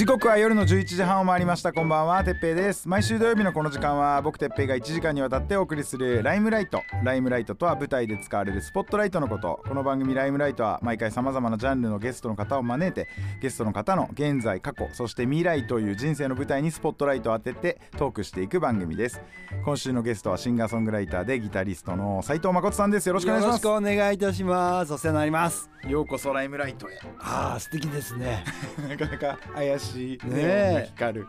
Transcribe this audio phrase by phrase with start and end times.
[0.00, 1.74] 時刻は夜の11時半を回りました。
[1.74, 2.24] こんばんは。
[2.24, 2.88] てっぺいです。
[2.88, 6.82] 毎週土曜日のこの時間は僕てっぺいが1時間にわたってお送りするライムライト。
[7.04, 9.60] ライムライトとは舞台で使われるスポットライトのこと。
[9.68, 13.08] この番組ライムライトは毎回さまざまなジャンルのゲストの方を招いて
[13.42, 19.20] ゲストの方の現在過去そして未来という人生の舞台にスポットライトを当ててトークしていく番組です。
[19.66, 23.06] 今週のゲストはシンガーソングライターでギタリストの斉藤誠さんです。
[23.06, 23.66] よろしくお願いします。
[23.66, 24.94] よろしくお願いいたします。
[24.94, 25.68] お世話になります。
[25.86, 26.98] ようこそライムライトへ。
[27.18, 28.44] ああ素敵ですね。
[28.88, 30.28] なかなか怪しいねえ。
[30.28, 31.26] ネオンが光る。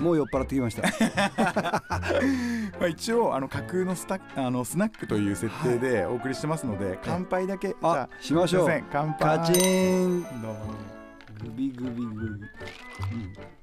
[0.00, 0.82] もう酔っ払ってきました。
[2.78, 8.82] まあ一応あの架空のスタあのスナックという設定でお送りしてますので、乾杯だけあしましょう。
[8.90, 9.38] 乾杯。
[9.38, 10.22] カチン。
[10.22, 10.90] どうも。
[11.42, 13.59] グビグビグビ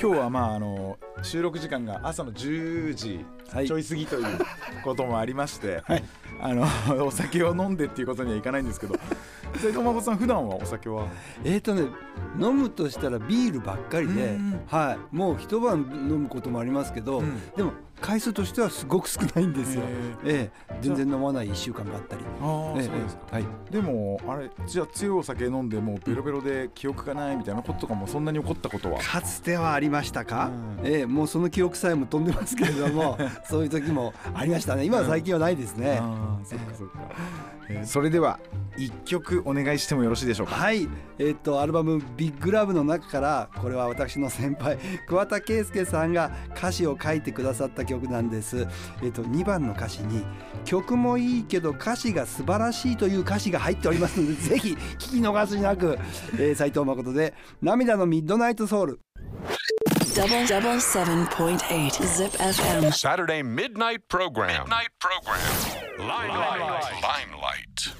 [0.00, 3.66] 今日はまああの収録時間が朝の10時はい。
[3.66, 4.38] ちょい過ぎという
[4.84, 5.82] こともありまして、
[6.40, 6.64] あの
[7.04, 8.94] お酒を飲んでっていうことにはいかないんですけど
[9.56, 11.08] 斉藤誠さん普段はお酒は？
[11.44, 11.82] えーとね
[12.40, 14.60] 飲むとしたらビールばっかりでうん。
[14.68, 15.16] はい。
[15.16, 17.40] もう一晩飲むこともありますけど、うん。
[17.56, 19.82] でも回数としてはすごく少ないんですよ。
[19.82, 19.86] へ
[20.24, 20.80] ええ。
[20.80, 22.22] 全然飲まない1週間があったり。
[22.42, 23.44] ああ、ええそうですか、はい。
[23.70, 29.00] でもあれじゃあ強いお酒飲んでもうベロベロで記憶がないみたいなこととかもそんなに起こったことは？
[29.00, 30.86] かつてはありましたか、うん。
[30.86, 34.84] ええもうその記憶さえも飛んでますけれどもそういう時もありましたね。
[34.84, 36.94] 今は最近はないですね、ああそっかそっか、
[37.68, 38.40] えーそれでは
[38.76, 40.56] 一曲お願いしてもよろしいでしょうか？
[40.56, 40.88] はい、
[41.20, 48.66] えっとアルバム「ビッグラブの中からこれは私の先輩桑田佳祐さんが歌詞を書いてくださった曲なんです、
[49.02, 50.24] えー、と2番の歌詞に
[50.64, 59.00] 「曲もいいけど歌詞が素晴らしい」という歌詞が入っておりますので ぜひ聞き逃しなく斎、えー、藤誠で「涙のミッドナイトソウル」
[62.92, 65.30] 「」「サタデーミッドナイトプログラム」「ライトライト」
[66.06, 67.90] 「ライト」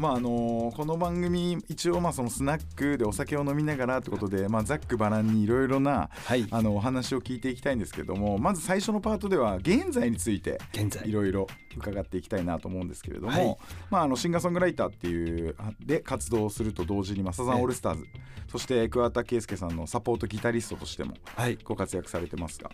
[0.00, 6.46] まああのこの番組一応まあそのスナックでお酒を飲みながらってことで、まあ、ざっくばらんにいろいろな、はい。
[6.50, 10.58] あのお話を聞いていきたいんですけどもまず最初のパートでは現在について
[11.04, 11.46] いろいろ
[11.76, 13.58] 伺っていきたいなと思うんですけれども、はい。
[13.90, 18.06] まあ、あのシンガーソングライターっていうあで活動すると同時に、まあ、サザンオールスターズ
[18.50, 21.58] そして桑田佳祐さんのサポートギタリストとしてもはい。
[21.62, 22.70] ご活躍されてますが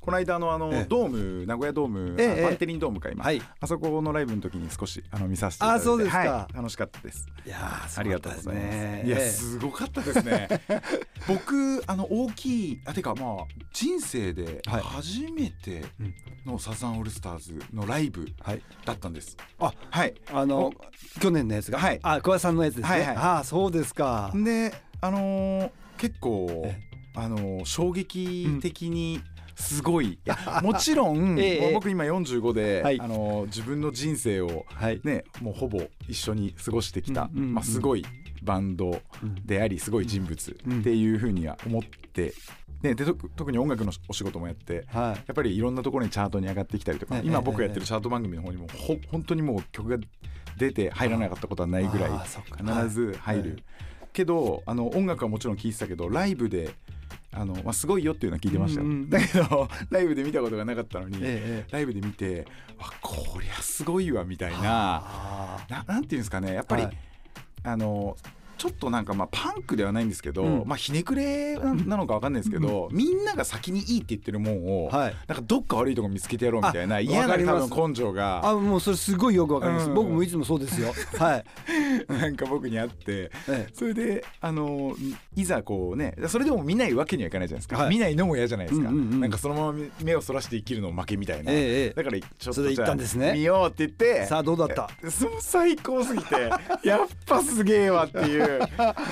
[0.00, 0.86] この間のあの、ええ。
[0.88, 2.44] ドーム名古屋ドーム、ええ。
[2.44, 3.42] あバンテリンドームか今、はい。
[3.60, 6.18] あそこのライブの時に少しあの見させていただいてあそうですか。
[6.18, 8.66] はい、楽しかったですいやーありがとうございます。
[8.76, 10.48] ねいや、ええすごかったですね。
[11.26, 15.84] 僕、あの大きい、あ、てか、まあ、人生ではい初めて
[16.46, 19.36] のサザンオールスターズのライブはいだったんです。
[19.58, 20.14] あはい。
[20.32, 20.72] あの
[21.20, 26.80] 去年のやつが、はいあ桑田さんのやつですね、はいはいああそうですかで、あのー結構え、
[27.14, 29.20] あのー衝撃的に。
[29.60, 30.18] すごい。
[30.62, 33.00] もちろん、え僕今45で、はい。
[33.00, 35.00] あのー自分の人生をはい。
[35.04, 38.04] ねもうほぼ一緒に過ごしてきた、うんうんうんまあ、すごい
[38.42, 39.00] バンド
[39.44, 42.32] でありすごい人物っていうふうには思って、
[42.82, 45.24] ね、でと特に音楽のお仕事もやってはい。
[45.26, 49.98] やっぱりいろんなところにチャートに上がってきたりとか、ええ今僕がやってるチャート番組の方にもほ本当にもう曲が
[50.56, 53.64] 出て入らなかったことはないぐらい必ず入る、はい。
[54.12, 56.70] けどあの音楽はもちろん聴いてたけどライブで
[57.32, 62.46] あの、まあ、すごいよっていうのは聞いてましたよ、うんうんだけどライブで見たことがなかったのに、ええライブで見て
[62.78, 64.58] わこりゃすごいわみたいな。
[64.64, 65.66] あ。
[65.68, 66.54] ななんていうんですかね。
[66.54, 66.96] やっぱり、はい。
[67.62, 68.16] あの
[68.60, 70.68] ちょっとなんかまあパンクではないんですけど、うん。
[70.68, 75.14] まあひねくれななのかわかんないですけど、みんなが先にいいって言ってるもんを、はい。
[75.28, 78.46] なんかどっか悪いとこ見つけてやろうみたいなあ嫌な多分根性が。
[78.46, 79.94] あもうそれすごいよくわかります、うん。
[79.94, 80.92] 僕もいつもそうですよ。
[81.18, 81.44] はい、
[82.12, 83.68] なんか僕にあってええ。
[83.72, 84.94] それであの
[85.34, 87.88] いざこうねそれでも見ないわけにはいかないじゃないですか、はい。
[87.88, 89.20] 見ないのも嫌じゃないですか、うんうんうん。
[89.20, 93.24] なんかそのまま目をそらして生きるの負けみたいな、えだからちょっとそれで行ったんですね。
[93.24, 94.26] じゃあ見ようって言って。
[94.26, 94.90] さあどうだった？
[95.40, 96.50] 最高すぎて
[96.84, 98.49] やっぱすげえわっていう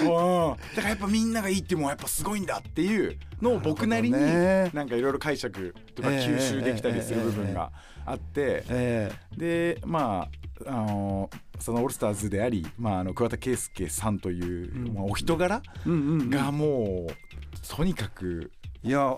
[0.05, 7.71] もうだからやっぱみんながいいってもうやっぱすごいんだっていうのを僕なりになんかいろいろ解釈とかええ吸収できたりする部分が
[8.05, 8.65] あって。
[8.69, 11.31] えでまああの
[11.61, 18.51] そのオールスターズであり、まあ、あの桑田佳祐さんという、うんまあ、お人柄がもうとにかく
[18.83, 19.17] いや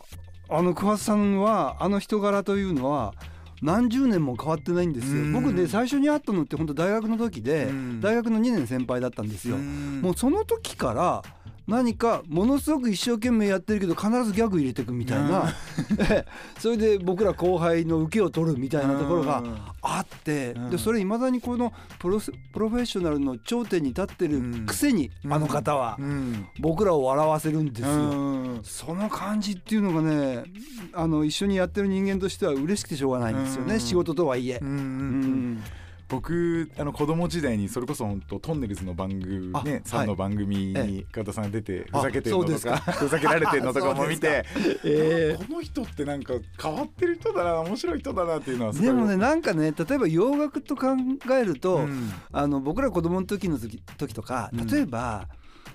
[0.48, 3.14] あの桑田さんはあの人柄というのは
[3.62, 5.22] 何十年も変わってないんですよ。
[5.22, 5.32] うん。
[5.32, 8.00] 僕ね最初に会ったのって本当大学の時でうん。
[8.00, 9.56] 大学の2年先輩だったんですよ。
[9.56, 10.00] うん。
[10.02, 11.22] もうその時から
[11.70, 15.54] 何かものすごく一生懸命やってるけど必ずギャグ入れてくみたいな、
[16.58, 19.44] それで僕ら後輩の受けを取るみたいなところが
[19.80, 20.70] あって、うん。
[20.70, 25.32] でそれいまだにこのプロスプロフェッショナルの頂点に立ってるくせに、うん。
[25.32, 26.46] あの方はうん。
[26.58, 27.88] 僕らを笑わせるんですよ。
[27.88, 27.94] う
[28.58, 28.60] ん。
[28.64, 30.42] その感じっていうのがね
[30.92, 33.80] あの一緒にやってる人間としては嬉しくてしょうがないんですよね、うん。
[33.80, 34.58] 仕事とはいえ。
[34.60, 34.68] うん。
[34.68, 35.62] うん
[36.10, 44.44] 僕あの子供時代にそれこそ本当トンネルズの番組あねさんの番組えに桑田さんが出てあふざけてるのとかふざけられてるのとかも見て
[44.84, 45.36] え。
[45.38, 48.86] この人ってなんか変わってる人だな面白い人だなっていうのはすごい。
[48.88, 50.96] でもねなんかね例えば洋楽と考
[51.32, 52.12] えると、うん。
[52.32, 54.66] あの僕ら子供の時の時時とかうん。
[54.66, 55.28] 例えば、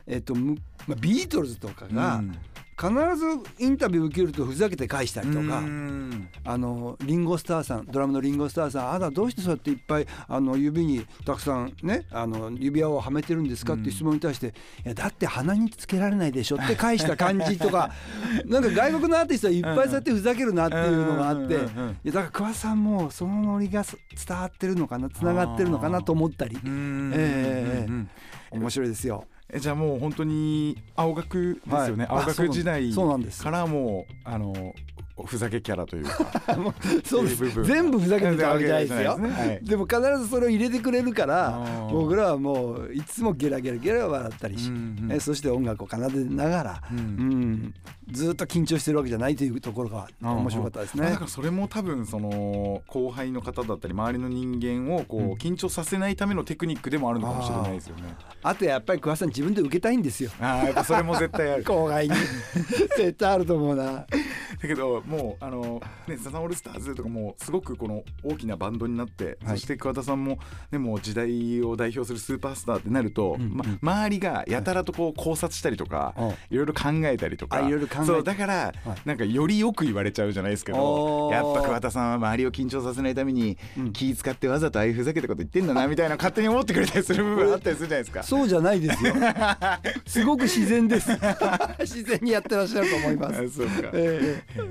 [0.06, 2.36] えっとむまあ、ビートルズとかがうん
[2.78, 3.26] 必ず
[3.66, 6.28] インタビュー受けるとふざけて返したりとか、うん。
[6.44, 14.52] あのリンゴスターさんドラムのリンゴスターさんあなたどうしてそうやっていっぱいあの指にたくさんねあの指輪をはめてるんですかっていう質問に対して、い
[14.90, 17.92] やだって鼻につけられないでしょって返した感じとか
[18.46, 21.62] なんか外国のアーティストはいっぱいそうやってふざけるなっていうのがあって、いや
[22.06, 27.88] だから桑田さんもそのノリがす伝わってるのかなつながってるのかなと思ったり、うんえ。
[28.52, 29.26] 面白いですよ。
[29.56, 32.24] えじゃあもう本当に青学ですよね、はい。
[32.24, 34.76] 青学時代からもうあの
[35.26, 36.30] ふざけキャラというか。
[37.06, 37.38] そうです。
[37.38, 39.18] 部分全部ふざけてたわけじゃないですよ。
[39.18, 39.30] ね。
[39.30, 39.60] はい。
[39.64, 45.12] でも必ずそれを入れてくれるから僕らはもういつもゲラゲラゲラ笑ったりし、うんうん。
[45.14, 46.98] えそして音楽を奏でながら、うん。
[46.98, 47.74] うん
[48.10, 51.24] ずっと緊張してるわけじゃないというところが面白かったですねまあだか。
[51.26, 58.16] らそれも多分その後輩の方だったり周りの人間をこう緊張させないためのテクニックでもあるのかもしれないですよね。
[58.44, 60.32] あとやっぱり桑田さん自分で受けたいんですよ。
[60.40, 61.64] ああやっぱそれも絶対ある。
[61.66, 62.16] 後輩に
[62.98, 63.86] 絶対あると思うな。
[63.86, 64.08] だ
[64.62, 88.24] けどもうあのねサザンオールスターズとかもすごくこの大きなバンドになって、はいそして桑田さんもでも時代を代表するスーパースターってなると、うんうんま、周りがやたらとこう考察したりとか、うんいろいろ考えたりとかあいろいろ考えてそうだから、はいなんかよりよく言われちゃうじゃないですけどやっぱ桑田さんは周りを緊張させないためにうん気使ってわざとああいうふざけたこと言ってんだなみたいな勝手に思ってくれたりする部分あったりするじゃないですか。
[88.24, 89.14] そうじゃないですよ。
[90.06, 91.10] すごく自然です。
[91.80, 93.42] 自然にやってらっしゃると思います。
[93.42, 94.62] あそうかええ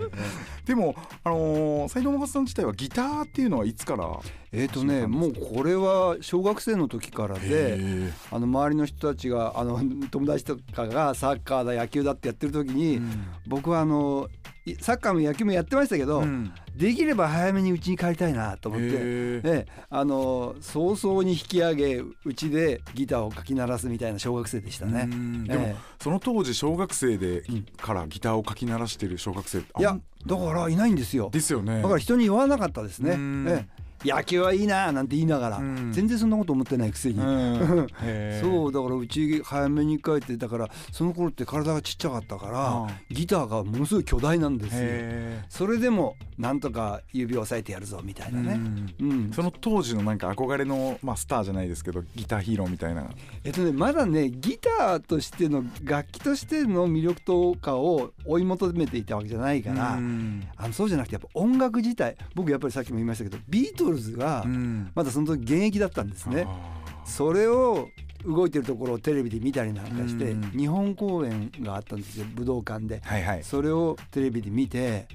[0.66, 4.08] でも、あのー、斉藤誠さん自体はギターっていうのはいつから？
[4.56, 9.80] えーとね、もうこれは小学生の時からでへあの周りの人たちがあの
[10.10, 13.00] 友達とかがサッカーだ野球だってやってる時に、
[13.46, 14.28] 僕はあの
[14.64, 16.52] いサッカーも野球もやってましたけど、うん。
[16.74, 25.08] できれば早めに家に帰りたいなと思って、へーええあの早々に引き上げうちでギターをかき鳴らすみたいな小学生でしたね。
[25.10, 25.44] うん。
[25.44, 31.30] でも、えその当時小学生でうんからギターをかき鳴らしてる小学生いやだからいないんですよ。
[31.30, 31.82] ですよね。
[31.82, 33.16] だから人に言わなかったですね。
[33.48, 33.66] え
[34.04, 35.92] 野球はいいななんて言いながら、うん。
[35.92, 37.18] 全然そんなこと思ってないくせに。
[37.18, 37.88] うん。
[38.40, 43.14] そうだからうち早めに帰ってだからその頃って体がちっちゃかったから、うん。
[43.14, 44.80] ギターがものすごい巨大なんですよ。
[44.82, 48.60] へそれでもなんとか指を押さえてやるぞみたいなーね。
[49.00, 49.10] うん。
[49.10, 49.32] うん。
[49.32, 53.08] その当時のなんか憧れの、まあ、スターじゃないですけどギターヒーローみたいな。
[53.44, 60.46] えっとねまだねギターとしての楽器としての魅力とかを追い求めていたわけじゃないから、うん。
[60.56, 64.90] あのそうじゃなくてやっぱ音楽自体僕やっぱりさっきも言いましたけどビートルズがうん。
[64.94, 66.44] まだその時現役だったんですね。
[66.46, 67.88] あそれを
[68.24, 70.42] 動いてるところをテレビで見たりなんかして、うん。
[70.50, 73.00] 日本公演があったんですよ武道館で。
[73.00, 73.06] ー。
[73.06, 73.44] はいはい。
[73.44, 75.06] それをテレビで見て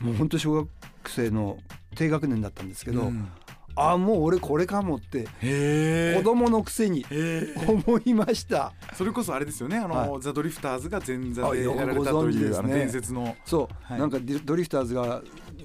[0.00, 0.68] もう本当小学
[1.08, 1.58] 生の
[1.94, 3.28] 低学年だったんですけど、うん。
[3.74, 8.72] あもう俺これかもってへ子供のくせにえ思いました。
[8.94, 13.34] それこそあれですよねあの、はザ・ドリフターズが前座でやられたごという、ね伝説の。
[13.44, 14.00] そう、はい。
[14.00, 15.22] なんかドリフターズが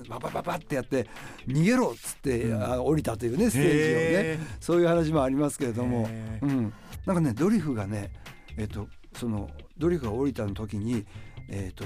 [0.07, 1.07] ババババってやって
[1.47, 2.63] 逃げろっつって、うん。
[2.63, 6.07] あ降りたというねステージをねへそういう話もありますけれども。
[6.09, 6.73] へ、うん、
[7.05, 8.11] なんかねドリフがね
[8.57, 11.05] えっとそのドリフが降りたの時に
[11.49, 11.85] えっと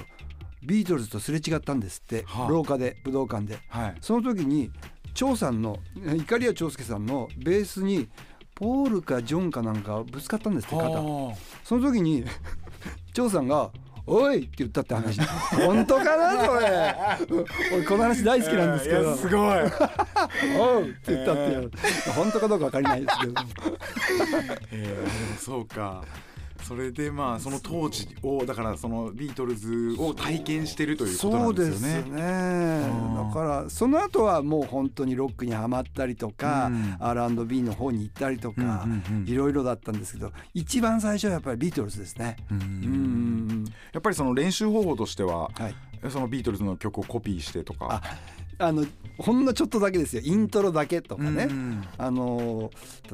[0.64, 2.48] ビートルズとすれ違ったんですって、はあ。
[2.48, 3.58] 廊下で武道館で。
[3.68, 3.94] はい。
[4.00, 4.70] その時に
[5.14, 5.78] 張さんの
[6.16, 8.08] いかりや長介さんのベースに
[8.54, 10.88] ポールかジョンかなんかぶつかったんですって肩。
[10.88, 12.24] はその時に
[13.12, 13.70] 張さんが
[14.06, 15.20] 「おい!」って言ったって話。
[15.20, 16.96] 本当かなそれ。
[17.74, 19.16] 俺この話大好きなんですけど。
[19.16, 19.38] すごい
[20.58, 23.34] 「おう!」って言ったって本当かどうか分かりないですけど。
[24.72, 26.02] えー、でもそうか
[26.62, 31.96] それでまあその当時をだからそのビートルズを体験してるということなそうんでですすね。
[31.96, 33.28] よね。
[33.28, 36.96] だからその後はもう本当にロックにはまったりとか、うん。
[37.00, 38.86] R&B の方に行ったりとか、
[39.26, 42.36] いろいろだったんですけど一番最初はやっぱりビートルズですね。
[42.50, 45.74] うんうんやっぱりその練習方法としては、はい。
[46.10, 48.02] そのビートルズの曲をコピーしてとか
[48.62, 48.86] ああの
[49.18, 50.22] ほんのちょっとだけですよ。
[50.24, 52.70] イントロだけとかね、うんあの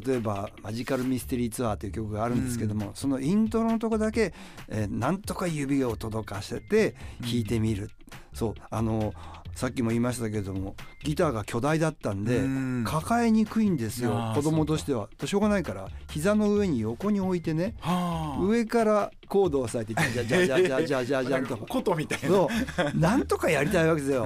[0.07, 4.33] 例えば「マジカル・ミステリー・ツアー」という曲があるんですけども、そのイントロのとこだけ、
[4.69, 7.91] えーなんとか指を届かせて弾いてみる、
[8.33, 8.55] そう。
[8.71, 9.13] あの
[9.59, 12.85] さっきも言いましたけれどもギターが巨大だったんで、うん。
[12.87, 14.33] 抱えにくいんですよ。
[14.37, 15.09] 子供としては。
[15.19, 18.41] としょうがないから膝の上に横に置いてねはあ。
[18.41, 21.57] 上からコードを押さえてじゃじゃじゃじゃじゃじゃじゃんと。
[21.59, 21.67] か。
[21.67, 22.29] ことみたいな。
[22.29, 22.49] そ
[22.95, 22.97] う。
[22.97, 24.25] なんとかやりたいわけですよ。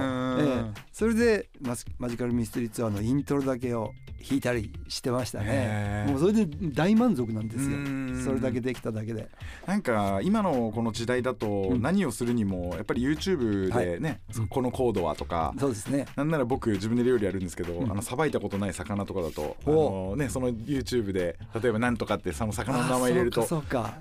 [0.91, 1.49] それで
[1.97, 3.91] マジカルミステリーツアーのイントロだけを
[4.27, 6.05] 弾いたりしてましたね。
[6.07, 8.17] もうそれで大満足なんですうん。
[8.17, 8.23] よ。
[8.23, 9.29] それだけできただけで。
[9.65, 11.81] なんか今のこの時代だとうん。
[11.81, 16.05] 何をするにもやっぱり YouTube でね、このコードはとか、そうですね。
[16.15, 17.91] なんなら僕自分で料理やるんですけど、うん。
[17.91, 23.47] あのさばいたことない魚とかだとあおの、ね、その YouTube で例えば何とかってその魚の名前入れると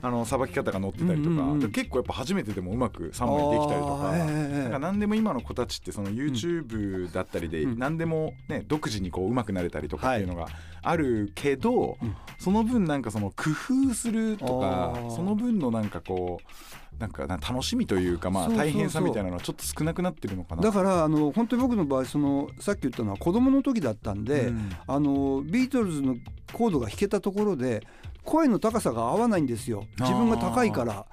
[0.02, 1.60] あのさばき方が載ってたりとか、うんうんうん。
[1.60, 7.78] で結構やっぱ初めてでもうまく3枚できたりとか,、なんか何でも今の子たちってその YouTube だったりでうん。
[7.78, 10.49] 何でもね独自にこう上手くなれたりとかっていうのが
[10.83, 13.50] あるけど、うんその分なんかその工
[13.90, 20.62] 夫するとかその分のなんかこうなんかな楽しみというかまあ大変さみたいなのはちょっと少なくなってるのかな。
[20.62, 26.16] だからあの本当に僕の場合そのさっき言ったのは子供の時だったんで、うんあのビートルズの
[26.52, 27.87] コードが弾けたところで
[28.25, 29.87] 声の高さが合わないんですよ。
[30.00, 31.07] 自分が高いから。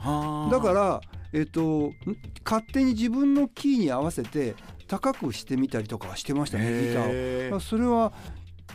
[0.52, 1.02] だから、
[1.32, 1.94] えっと、ん
[2.44, 4.56] 勝手に自分のキーに合わせて
[4.88, 7.60] 高くしてみたりとかはしてましたねギターを。
[7.60, 8.14] それは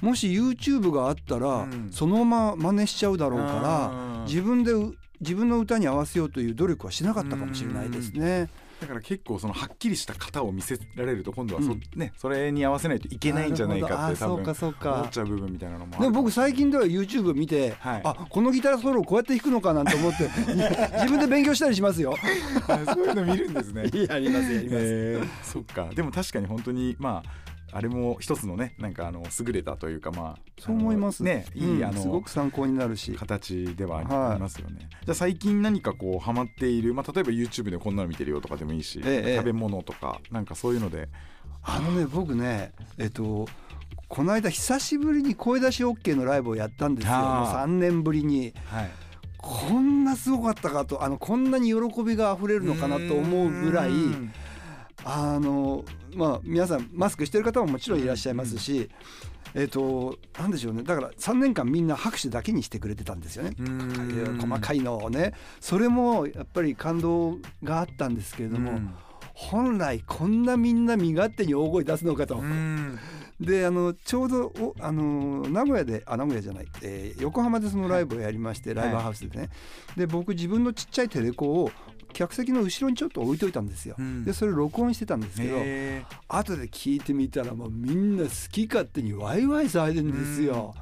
[0.00, 1.88] もし YouTube があったら、うん。
[1.90, 4.24] そのまま真似しちゃうだろうかあらー。
[4.24, 8.48] 自分でう自分の歌に合わせようという努力はしなかったかもしれないですね。
[8.80, 11.80] だから結構そのはっきりした型を見せられると今度はそ,、うん。
[11.94, 14.50] ね、それに合わせないといけないんじゃないかって多分ほど。
[14.50, 14.94] あそうかそうか。
[14.94, 18.00] 思っちゃう部分みたいなのもでも僕最近では YouTube 見て、はい。
[18.04, 20.28] あこのギターソロをこうやって弾くのかなんて思って
[20.98, 22.14] 自分で勉強したりしますよ。
[22.92, 23.84] そういうの見るんですね。
[24.08, 24.76] やりますやります。
[24.80, 25.88] えーそっか。
[25.94, 27.43] でも確かに本当にまあ
[27.76, 31.22] あれも一つのねなんかあの優れたというかまあそう思います。
[31.22, 31.84] あのねいい、うん。
[31.84, 33.12] あのすごく参考になるし。
[33.14, 41.08] 形でははいありますよね、じゃあ最近何かこうハマっている、まあ、例えば YouTube でこんなの見てるよとかでもいいし、ええ食べ物とかなんかそういうので。
[41.66, 43.48] あのね僕ねえっと
[44.08, 47.12] この間久しぶりに声出し OK のライブをやったんですよ。
[47.14, 48.52] あー3年ぶりに。
[48.66, 48.90] はい。
[49.38, 54.32] こんなすごかったかとあのこんなに喜びが溢れるのかなと思うぐらいうん。
[55.04, 58.88] あのまあ皆さんマスクしてる方ももちろんいらっしゃいますし、
[59.54, 60.82] えっ、となんでしょうね。
[60.82, 63.52] だから3年間みんな拍手だけにしてくれてたんですよね。
[63.58, 64.38] うん。
[64.40, 65.32] 細かいのをね。
[65.60, 68.94] それもやっぱり感動があったんですけれども、うん。
[69.32, 72.36] 本来こんなみんな身勝手に大声出すのかと。
[72.36, 72.98] うん。
[73.40, 79.50] であのちょうどおあの名古屋であ名古屋じゃない、えー横浜でそのライブをやりまして、ライブハウスでね。
[79.96, 81.70] で僕自分のちっちゃいテレコを
[82.14, 84.24] 客席の後ろにちょっと置いといたんですよ、うん。
[84.24, 90.74] でそれ録音してたんですけど、へ後で聞いてみたらもうみんな好き勝手にワイワイ騒いでるんですよ、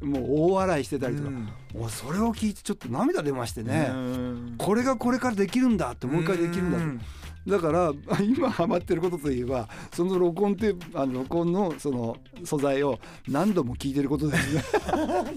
[0.00, 1.48] もう大笑いしてたりとか、うん。
[1.74, 4.54] もうそれを聞いてちょっと涙出ましてね、うん。
[4.56, 7.00] これがこれからできるんだってもう一回できるんだと、うん
[7.46, 12.98] だから 今ハマってることといえばその録音ってあの録音のその素材を
[13.28, 14.54] 何度も聞いてることです。
[14.56, 14.62] ね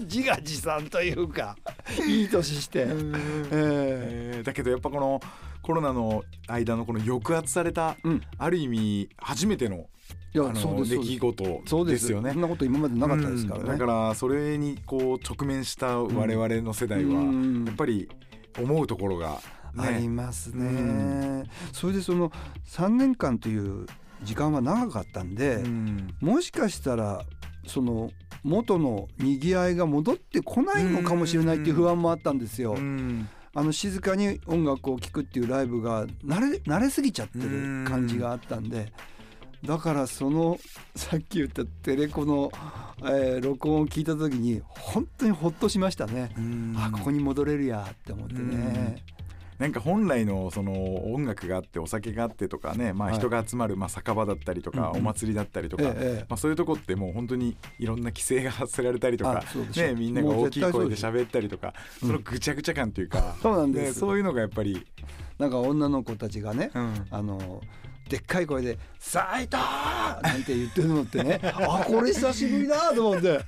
[0.00, 1.56] 自画自賛というか。
[2.06, 2.86] いい年して、ええ。
[3.50, 5.20] えーだけどやっぱこの
[5.62, 8.22] コロナの間のこの抑圧された、うん。
[8.38, 9.86] ある意味初めての
[10.34, 11.10] いやあの出そうですそうです。
[11.10, 12.06] 来事でです。
[12.06, 12.32] すよね。
[12.32, 12.42] そん。
[12.42, 13.78] なこと今までなかったですからね、うん。
[13.78, 17.64] だからそれにこう直面した我々の世代はうん。
[17.66, 18.08] やっぱり
[18.58, 19.40] 思うところが、
[19.76, 21.44] ありね、ますね、うん。
[21.72, 22.32] それでその
[22.66, 23.86] 3年間という
[24.22, 26.14] 時間は長かったんで、うん。
[26.20, 27.24] もしかしたら
[27.66, 28.10] その
[28.42, 32.74] 元の賑わいが戻ってこないのかもしれないっていう不安もあったんですよ。
[32.74, 33.28] うん。
[33.52, 38.92] あの静かに音楽を聴くっていうライブが慣れ慣れすぎちゃってる感じがあったんで
[39.64, 40.58] だからその
[40.94, 42.52] さっき言ったテレコの、
[43.02, 46.30] えー録音を聞いた時に本当にほっとしましたね。
[46.36, 46.74] うん。
[46.76, 49.02] あここに戻れるやって思ってね。
[49.60, 53.18] なんか本来のその音楽があってお酒があってとかね、まあ、はい。
[53.18, 55.92] 人が集まるまあ酒場だったりとか、お祭りだったりとか、ま
[56.30, 59.44] あ、そういうとこってもう本当にいろんな規制が発せられたりとか
[59.76, 63.86] ね、みんなが大きい声で喋ったりとかそのぐちゃぐちゃ感というか、 そうなんです。
[63.88, 64.86] ねそういうのがやっぱり、
[65.38, 67.06] なんか女の子たちがね、うん。
[67.10, 67.60] あの
[68.08, 69.56] でっかい声で「斉藤!」
[70.24, 73.40] なんて言ってるのってねあこれ久しぶりだと思って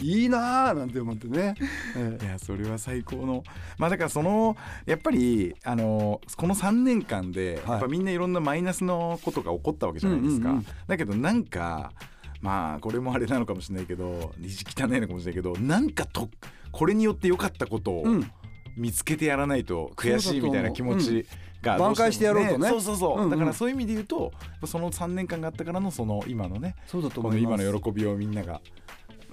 [0.00, 1.54] いいなーなんて思ってね。
[1.96, 2.24] ええ。
[2.24, 3.44] いやそれは最高の。
[3.78, 7.70] まあだからそのやっぱりあのこの3年間で、はい。
[7.72, 10.66] やっぱみんないろんなマイナスのことが起こったわけじゃないですか、うんうんうん。
[10.86, 11.92] だけどなんか
[12.40, 16.28] まあこれもあれなのかもしれないけど意地汚いのかもしれないけどなんかと
[16.72, 18.30] これによって良かったことをうん。
[18.76, 21.26] 見つけてやらないと悔しいみたいな気持ち
[21.62, 22.68] が挽回してやろうとね。
[22.68, 23.30] そうそうそう、うんうん。
[23.30, 24.32] だからそういう意味で言うと
[24.66, 28.60] その3年間があったからのその今のねそうだと思今の喜びをみんなが、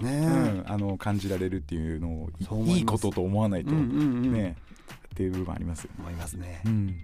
[0.02, 0.10] ね。
[0.10, 2.30] うん、あの感じられるっていうのを
[2.66, 4.56] いいことと思わないと、うんうんうんね
[5.12, 5.88] っていう部分あります。
[5.98, 6.62] 思いますね。
[6.64, 6.96] うん。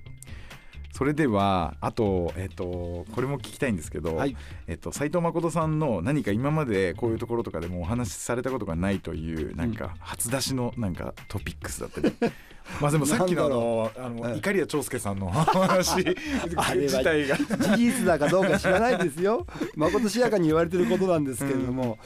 [0.98, 4.36] それではあと,、えっとこれも聞きたいんですけど、はい。
[4.66, 12.12] えっと斉藤誠さんの何か今までこういうところとかでもお話しされたことがないというなんか初出しのなんかトピックスだったり。
[12.82, 14.40] まあでもさっきのあのあのうん。
[14.40, 17.36] 碇谷長介さんの話 自体が。
[17.36, 19.46] 事実だかどうか知らないですよ。
[19.76, 21.98] まことしやかに言われてることなんですけれども、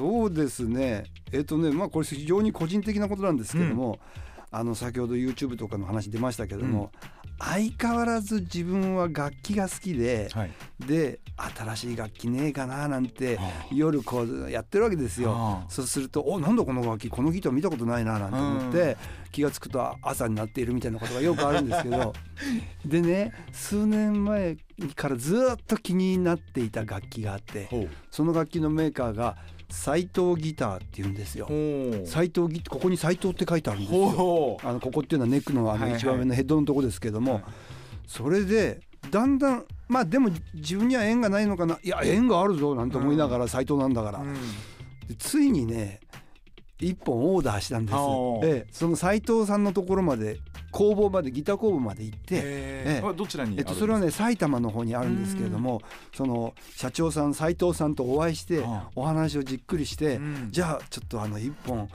[0.00, 1.04] そうですね。
[1.30, 4.00] えっ、とねまあこれ非常に個人的なことなんですけども、
[4.50, 6.90] あの先ほど YouTube とかの話出ましたけども、
[7.38, 10.50] 相変わらず自分は楽器が好きで、はい。
[10.86, 13.66] で新しい楽器ねえかななんてはあ。
[13.72, 15.32] 夜こうやってるわけですよ。
[15.32, 15.70] はあ。
[15.70, 18.96] そうすると「おなんだこの楽器このギター見たことないな」なんて思って、
[19.32, 22.14] 気が付くと朝になっているみたいなことがよくあるんですけど。
[22.84, 24.56] でね数年前
[24.94, 27.68] からずっと気になっていた楽器があって
[28.10, 29.36] その楽器のメーカーが
[29.70, 31.48] 斎藤ギターっていうんですよ。
[32.04, 34.58] 斎藤ギここに斎藤って書いてあるんですよ。
[34.62, 35.90] あのここっていうのはネックのあはいはい。
[35.90, 37.42] の一番上のヘッドのとこですけども、はい。
[38.06, 41.78] それでだんだんまあでも自分には縁がないのかな。
[41.82, 44.34] いや縁があるぞなんて思いながら斎藤なんだから、うん。
[44.34, 46.00] でついにね
[46.78, 47.94] 一本オーダーしたんです。
[47.96, 48.46] おー。
[48.46, 53.06] ええその斎藤さんのところまで工房までギター工房まで行って、へええ。
[53.06, 55.82] ーどちらにえっと、それはね埼玉の方にあるんですけれども
[56.14, 60.48] その社長さん斎藤さんとお会いしてお話をじっくりして、うん。
[60.50, 61.88] じゃあちょっとあの一本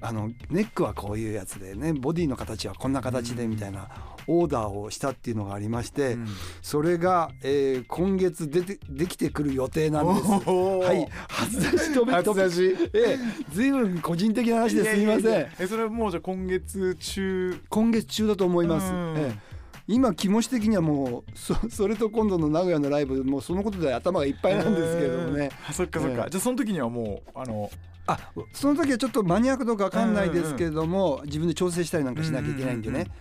[0.00, 3.88] あのネックはこういうやつでねボディの形はこんな形でみたいな
[4.26, 6.26] オーダーをしたっていうのがありまして、うん。
[6.62, 10.28] それが、えー今月出てできてくる予定なんです。
[10.28, 13.18] はい、初出しとめ初出しええ、
[13.52, 14.96] ずいぶん個人的な話です。
[14.96, 15.22] みません。
[15.22, 15.30] いや。
[15.30, 17.60] いやいやえそれはもうじゃあ今月中？
[17.68, 18.92] 今月中だと思います。
[18.92, 19.14] うん。
[19.16, 19.52] ええ。
[19.88, 25.50] 今気持ち的にはもうそそれと今度の名古屋のライブもうそのことで頭がいっぱいなんですけれどもね。
[25.68, 26.30] あそっかそっか、ええ。
[26.30, 27.70] じゃあその時にはもうあの
[28.06, 28.18] あ
[28.52, 32.92] その時はちょっとマニアック度かわかんないですけれども、自分で調整したりなんかしなきゃいけないんでね。
[32.92, 33.12] うんうんうん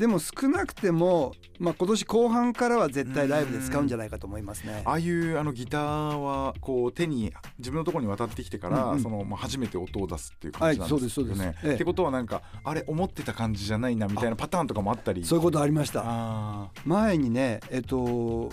[0.00, 4.80] でも少なくても、まあ、今年後半からは絶対ライブで使うんじゃないかと思いますね。
[4.86, 11.02] ああいうあのギターはこう手に自分のところに渡ってきてから、うんうんそのまあ初めて音を出すっていう感じなんですよね。
[11.04, 15.22] はいそうですそうですええってことはなんかあれ思ってた感じじゃないなみたいなパターンとかもあったり。
[15.22, 16.02] そういうことありました。
[16.06, 18.50] あ前にねえっと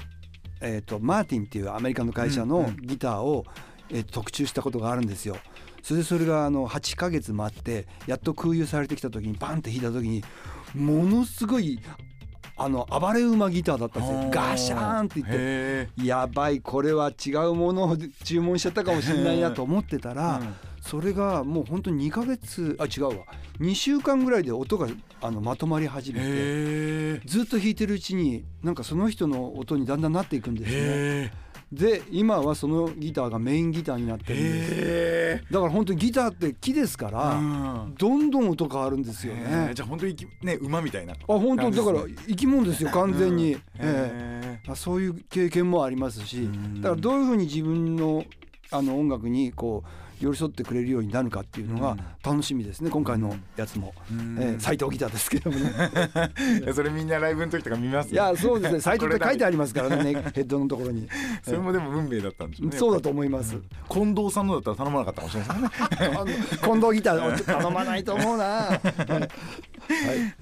[0.59, 3.45] えっとマーティンっていうアメリカの会社のうんうんギターを、
[3.89, 5.37] えっと特注したことがあるんですよ。
[5.87, 10.21] それでそれがあの8ヶ月待ってやっと空輸されてきた時にバンって弾いた時に
[10.75, 11.79] ものすごい
[12.59, 14.29] あの暴れ馬ギターだったんですよ。
[14.31, 15.33] ガシャーンって言って。
[15.35, 20.41] へやばいこれは違うものを注文しちゃったかもしれないなと思ってたえら、
[20.81, 23.25] それがもう本当に2ヶ月あ違うわ
[23.59, 24.87] 2週間ぐらいで音が
[25.21, 31.31] あのまとまり始めてずっと弾いてるうちになんかその人の音にだんだんなっていくんですね。
[31.73, 34.73] へで今はそのギターがメインギターになってるんです。
[34.75, 35.43] え。
[35.51, 37.95] だから本当にギターって木ですから、うん。
[37.97, 39.73] どんどん音変わるんですよへねえ。
[39.73, 41.13] じゃあ本当にきね馬みたいな。
[41.13, 44.75] あ本当だから生き物ですよ完全に、うん。
[44.75, 46.37] そういう経験もありますし。
[46.37, 46.81] ん。
[46.81, 48.23] だからどういうふうに自分の
[48.71, 54.37] あの音楽にこう寄り添ってくれるようになるかっていうのが楽しみですね今回のやつも、うん。
[54.39, 55.71] えー、斎藤ギターですけどもね。
[56.73, 58.81] それみんなライブの時とか見ますいやそうですね。
[58.81, 61.09] 斎藤って書いてありりますからねね ヘッドのところに。
[61.43, 62.77] それもでも運命だったんでしょうね。
[62.77, 63.57] そうだと思います、
[63.89, 66.57] 近藤さんのだったら頼まなかったかもしれないですね。
[66.63, 68.43] 近藤ギター頼まないと思うな。
[68.45, 68.79] はい。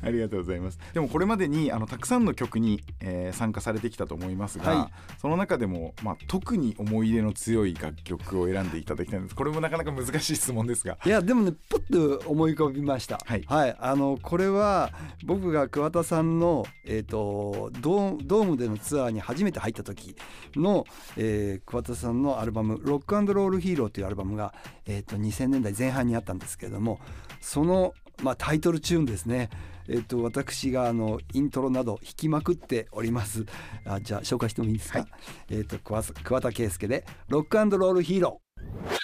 [0.04, 0.80] ありがとうございます。
[0.94, 5.20] でもこれまでにあのたくさんの曲に、えー参加されてきたと思いますが、はい。
[5.20, 9.36] その中でもまあ特に思い入れの強い楽曲を選んでいただきたいんです。
[9.36, 10.98] これもなかなか難しい質問ですが。
[11.06, 13.20] いやでもねプッと思い浮かびました。
[13.26, 13.46] はい。
[13.80, 14.92] あのこれは
[15.26, 20.16] 僕が桑田さんの、えー、とドードームでのツアーに初めて入った時
[20.56, 20.86] の、
[21.18, 24.54] えー桑田さんのアルバム「Rock 'n' Roll Hero」というアルバムが、
[24.86, 27.00] えー、と2000年代前半にあったんですけれども
[27.42, 29.50] その、まあ、タイトルチューンですね。
[29.88, 33.46] えー、と私があのイントロなど弾きまくっております。
[33.86, 35.10] あじゃあ紹介してもいいですか、はい。
[35.50, 38.95] えー、と桑桑田佳祐で「ロックロールヒーロー」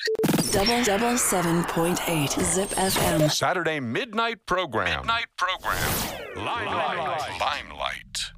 [0.51, 3.29] Double double seven point eight Zip FM.
[3.29, 5.01] Saturday midnight program.
[5.01, 5.77] Midnight program.
[6.35, 7.39] Limelight.
[7.39, 8.31] Limelight.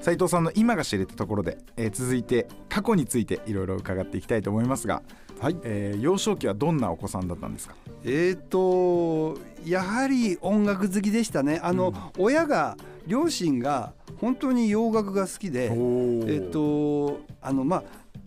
[0.00, 5.02] 斉藤さんの今が知れたところで、えー続いて過去についていろいろ伺っていきたいと思いますが、
[5.40, 7.74] はいえー幼少期はどんなお子さんだったんですか？
[8.04, 17.82] えー、とやはり音楽好きでしたねあの、親が両親が本当に洋楽が好きでえっ、ーとあのまあ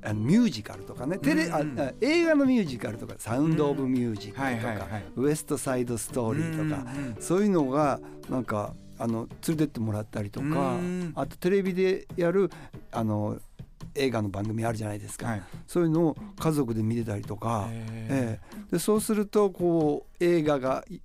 [0.06, 1.18] あのミュージカルとかね。
[1.18, 1.80] テレ、あうん。
[1.80, 12.50] あ映画のミュージカルとか「サウンド・オブ・ミュージック」とかはいはいはい「ウエスト・サイド・ストーリー」とか、うんうんそういうのがなんかあの連れてってもらったりとかうんあとテレビでやる
[12.92, 13.40] あの
[13.94, 15.44] 映画の番組あるじゃないですか、はい。
[15.68, 18.72] そういうのを家族で見てたりとか、へええ。
[18.72, 21.00] でそうするとこう映画がい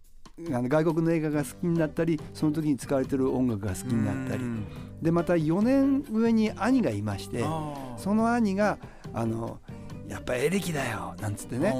[0.49, 4.43] あの外国の映画が好きになったりその時に使われてる音楽が好きになったり。
[4.43, 4.67] うん。
[5.03, 7.45] でまた4年上に兄がいまして
[7.97, 8.79] その兄が
[9.15, 9.59] あの
[10.11, 11.71] やっぱエレキだよなんつってね。
[11.71, 11.73] あ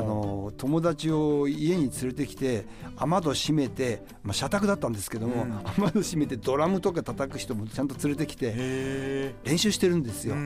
[0.00, 5.52] の友達を家に連れてきて雨戸閉めて、まあ、社宅だったんですけども、うん。
[5.78, 10.36] 雨戸閉めてドラムとか叩く人もちゃんと連れてきてへ練習してるんですえよ。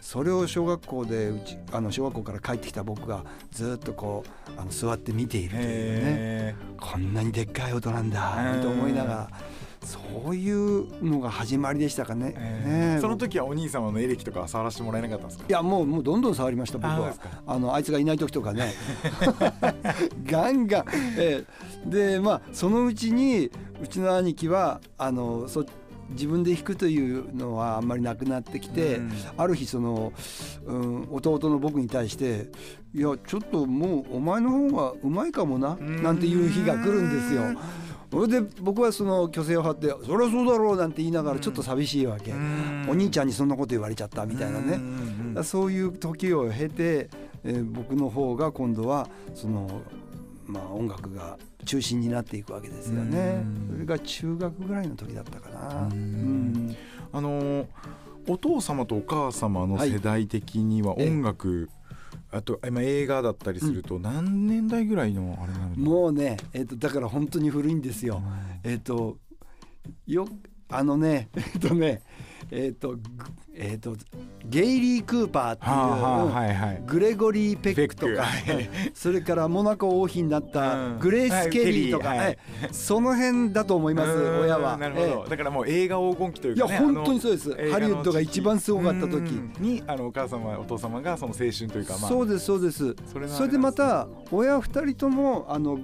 [0.00, 4.24] それを小学校でうちあの小学校から帰ってきた僕がずっとこ
[4.56, 5.64] うあの座って見ているというね。
[5.68, 9.30] へこんなにでっかい音なんだうんと思いながら
[9.88, 12.34] そういうのが始まりでしたかね。
[12.36, 13.00] えね。
[13.00, 15.44] その時はお兄様のエレキとかは触らせてもらえなかったんですか？
[15.48, 17.14] いやもうもうどんどん触りました僕は。
[17.46, 18.74] あのあいつがいない時とかね。
[20.30, 20.84] ガンガン、
[21.16, 21.44] え
[21.86, 21.90] え。
[21.90, 23.50] でまあそのうちに
[23.82, 25.64] うちの兄貴はあのそ
[26.10, 29.12] 自分で弾くというのはあんまりなくなってきて、うん。
[29.36, 30.12] ある日その、
[30.66, 32.50] うん、弟の僕に対して
[32.94, 36.02] 「いやちょっともうお前の方がうまいかもな」ん。
[36.02, 37.44] なんていう日が来るんですよ。
[38.10, 42.32] それで僕はその虚勢を張って「そりゃそうだろう」なんて言いながらちょっと寂しいわけ。
[42.88, 45.42] お兄ちゃんにそんなこと言われちゃったみたいなね。
[45.42, 47.10] そういう時を経て、
[47.44, 49.82] えー僕の方が今度はその、
[50.46, 53.74] まあ、音楽が中心になっていくわけですよねうん。
[53.74, 55.88] それが中学ぐらいの時だったかな。
[57.12, 57.66] あのー
[58.30, 61.70] お父様とお母様の世代的にはええ音楽、
[62.30, 65.76] あと今映画だったりすると何年代ぐらいのあれなの？
[65.76, 68.22] もうね、えー、とだから本当に古いんですよ。
[68.64, 69.16] えっ、と
[70.06, 70.28] よ
[70.68, 72.02] あのね えっ、とね
[72.50, 73.00] えっ、とぐ
[73.54, 73.96] えっ、と
[74.48, 78.24] ゲイリー・クーパーっていう、グレゴリー・ペックとか、
[78.94, 80.98] それからモナコ王妃になったうん。
[80.98, 82.14] グレース・ケリーとか、
[82.72, 84.40] その辺だと思いますうん。
[84.40, 84.78] 親は。
[85.28, 87.70] だからもう映画黄金期というか、ね、いや本当にそうです。
[87.70, 89.12] ハリウッドが一番すごかった時。
[89.12, 89.52] うん。
[89.58, 92.08] にあのお母様お父様がその青春というかまあ。
[92.08, 92.96] そうですそうです。
[93.06, 95.78] それでまた親二人ともあの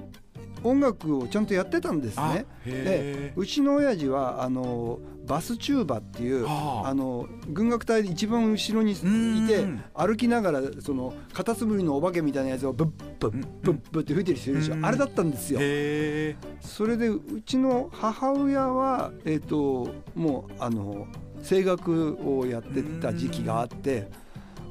[0.63, 2.47] 音楽をちゃんとやってたんですあね。
[2.65, 6.89] へでうちの親父はあのバスチューバっていう、はあ。
[6.89, 9.85] あの軍楽隊で一番後ろにいてうん。
[9.95, 14.85] 歩きながらそのカタツムリのお化けみたいなやつをブッブッブッブッって吹いてる人いるでしょ、うん。
[14.87, 15.61] あれだったんですよ。
[15.63, 16.37] え。
[16.61, 21.07] それでうちの母親はえっ、ともうあの
[21.49, 24.09] 声楽をやってた時期があって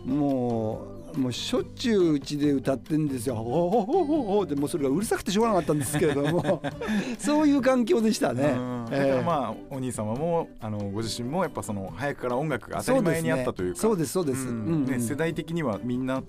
[0.06, 3.36] もうもうしょっちゅううちで歌ってんですよ。
[3.36, 6.62] ほほほほほでもうそれがうるさくてしょうがなかったんですけれども。
[7.20, 8.56] そういう環境でしたね。
[8.58, 8.86] うん。
[8.90, 13.80] だからまあお兄様もあのご自身もやっぱその早くから音楽が当たり前にあったというか。
[13.80, 14.52] そうですそうです。
[14.52, 16.24] ね、世代的にはみんな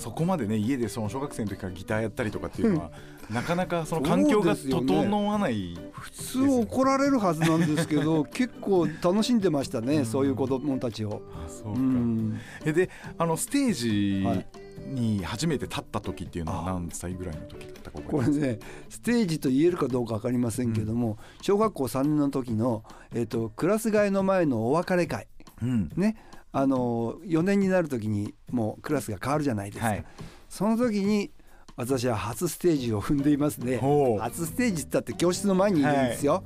[0.00, 2.90] そこまでね家でその小学生の時からギターやったりとかっていうのは、
[3.30, 11.22] なかなかその環境が整わない、普通怒られるはずなんですけど 結構楽しんでましたね、そういう子供たちを。
[11.34, 12.38] あそうか、うん。
[12.64, 14.46] えであのステーはい。
[14.46, 18.58] ジに初めて立った時っていうのは何歳ぐらいの時だったかこれね
[18.88, 22.82] ステージと言えるかどうか分かりませんけども、小学校3年の時の、
[23.14, 25.28] えっとクラス替えの前のお別れ会。
[25.62, 25.90] うん。
[25.96, 26.16] ね
[26.52, 30.04] あの4年になる時にもうクラスが変わるじゃないですか、はい。
[30.48, 31.30] その時に
[31.76, 33.78] 私は初ステージを踏んでいますね。
[34.20, 36.44] 初ステージって言ったって教室の前にいるんですよ、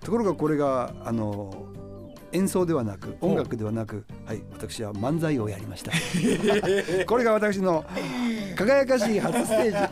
[0.00, 1.72] ところがこれがあの
[2.32, 5.92] 演奏ではなく音楽ではなく、はい、私は漫才をやりました。
[7.06, 7.84] これが私の
[8.56, 9.90] 輝かしい初ステー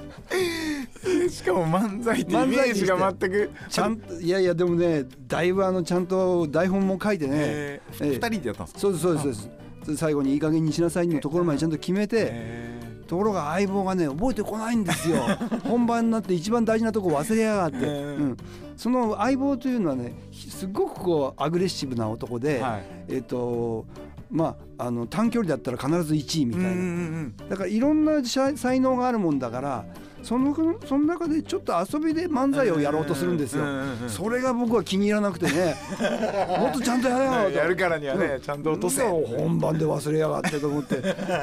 [1.27, 1.31] ジ。
[1.31, 3.51] しかも漫才ってイメージが全く。
[3.69, 8.19] ちゃんといやいやでもねだいぶあのちゃんと台本も書いてね、えー、ええ。
[8.19, 8.81] 2人でやったんですか？
[8.81, 9.49] そうですそうです
[9.97, 15.23] 最後にいい加減にしなさいのところまでちゃんと決めて、えところが相棒がね覚えてこないんですよ。
[15.65, 18.17] 本番になって一番大事なとこ忘れやがって、え。
[18.19, 18.37] うん、
[18.77, 22.85] その相棒というのはねすごくこうアグレッシブな男で、ーはい。
[23.09, 23.87] えっ、と
[24.31, 29.85] まああの短距離だったら必ず1位みたいな、だからいろんな才才能があるもんだから
[30.27, 30.53] その
[30.85, 33.63] その中でちょっと遊びで漫才をやろうとするんですよ。
[33.63, 35.77] うんうんうんそれが僕は気に入らなくてね。
[36.59, 37.51] もっとちゃんとやれよと。
[37.51, 38.41] やるからにはね、うん。
[38.41, 39.03] ちゃんと落とせ。
[39.03, 40.97] 本番で忘れやがってと思って。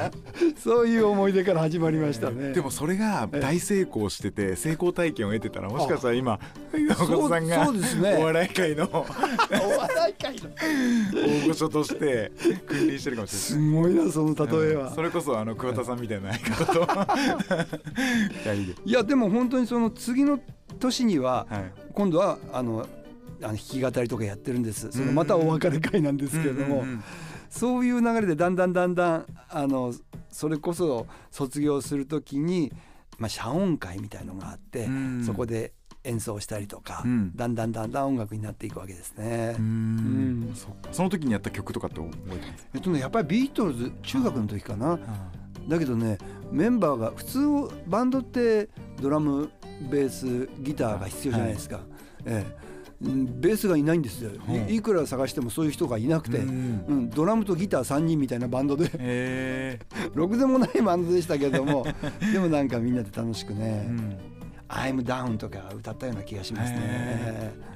[0.62, 2.52] そういう思い出から始まりましたね。
[2.52, 6.38] でもそれが大成功してて成功体験を得てたらもしかしたら今
[6.96, 8.88] そう岡田さんがお笑い界の。
[8.92, 8.98] お
[9.78, 10.40] 笑い界の。
[11.14, 12.32] 大御所として
[12.66, 14.94] 君臨してるかもしれすごいなそのない、例えは。
[14.94, 16.86] それこそあの桑田さんみたいな相方と。
[18.44, 20.38] 二人で、いやでも本当にその次の
[20.78, 22.86] 年にははい、今度はあの
[23.42, 24.90] あの弾き語りとかやってるんです。
[24.90, 26.84] そのまたお別れ会なんですけれども、
[27.50, 29.92] そういう流れでだんだんだんだんあの
[30.30, 32.72] それこそ卒業する時に、
[33.18, 35.24] まあ、謝恩会みたいのがあって、うん。
[35.24, 37.36] そこで演奏したりとか、うん。
[37.36, 39.54] だんだんだんだん音楽になっていくわけですね。
[39.58, 40.50] うん。
[40.50, 40.54] ん。
[40.54, 42.68] そその時にやった曲とかって覚えてます？
[42.74, 44.98] えっとねやっぱりビートルズ中学の時かな
[45.68, 46.18] だけどね
[46.50, 47.38] メンバーが普通
[47.86, 48.68] バンドって
[49.00, 49.50] ドラム
[49.90, 51.80] ベースギターが必要じゃないですか、
[52.24, 52.64] ええ。
[53.02, 56.48] うんベースがいないんですよ、うんいいくら探してもそういう人がいなくて、ううん。
[57.06, 57.10] ん。
[57.10, 58.90] ドラムとギター3人みたいなバンドで。
[58.98, 59.78] へ
[60.14, 61.84] ろくでもないバンドでしたけども。
[62.32, 64.16] でもなんかみんなで楽しくえね
[64.68, 66.78] 「I'm Down」とか歌ったような気がしますね。
[66.80, 67.73] へ。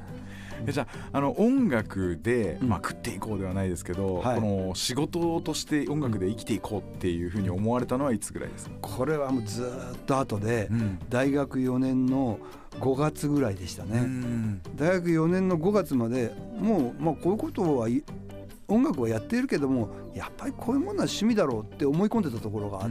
[0.67, 2.69] えじゃああの音楽で、うん。
[2.69, 4.41] まあ、食っていこうではないですけど、はい。
[4.41, 10.99] この仕事として音楽で生きていこうっていうふうに思われたのはいつぐらいですか、これはもうずーっと後でん。
[11.09, 12.39] 大学4年の
[12.81, 14.01] 5月ぐらいでしたね。
[14.01, 14.61] うん。
[14.77, 18.03] 大学4年の5月までもう、まあ、こういうことはい
[18.71, 22.91] 音楽はやっているけどもやっぱりこういうものは趣味だろうって思い込んでたところがあっ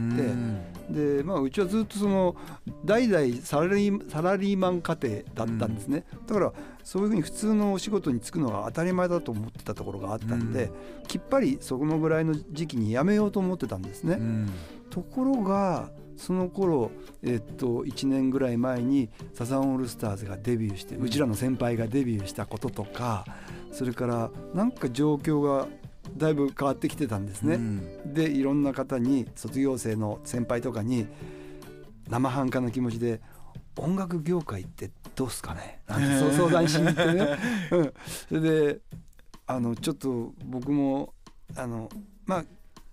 [0.90, 2.34] て、で、まあ、うちはずっとその
[2.84, 6.52] 代々サラリーサラリーマン家庭だったんですね、だから
[6.88, 10.70] そういうふうに普通のお仕事に就くのが当たり前だと思ってたところがあったんで、
[11.06, 14.14] きっぱりそのぐらいの時期に辞めようと思ってたんですね。
[14.14, 14.50] うん
[14.88, 16.90] ところがその頃
[17.22, 23.26] えっと1年ぐらい前にサザンオールスターズがデビューしてうちらの先輩がデビューしたこととか
[23.70, 25.68] それからなんか状況が
[26.16, 27.56] だいぶ変わってきてたんですね。
[27.56, 31.06] うんでいろんな方に卒業生の先輩とかに
[32.08, 33.20] 生半可な気持ちで
[33.78, 37.38] 「音楽業界ってどうすかね?」なんて相談しに行ってね、
[37.72, 37.92] うん、
[38.28, 38.80] それで
[39.46, 41.14] あのちょっと僕も
[41.56, 41.88] あの
[42.26, 42.44] まあ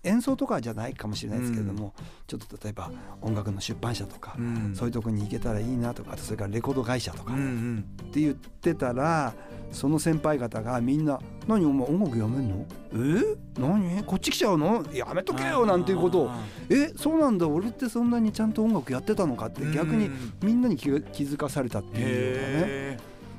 [0.06, 1.92] 演奏とかじゃないかもしれないですけれども、
[2.26, 2.90] ちょっと例えば
[3.20, 4.72] 音楽の出版社とか、うん。
[4.74, 9.34] そういうとこに行けたらいいなとかあとそれからレコード会社とかうんうっんて言ってたら
[9.72, 12.66] その先輩方がみんな「何お前音楽やめんの？
[12.92, 16.30] え何こっち来ちゃうのやめとけよ」なんていうことを
[16.70, 16.92] 「え？
[16.96, 17.48] そうなんだ。
[17.48, 20.10] 俺ってそんなにちゃんと音楽やってたのか」って逆に
[20.42, 22.54] みんなに気づかされたっていうのがね。
[22.66, 22.98] へ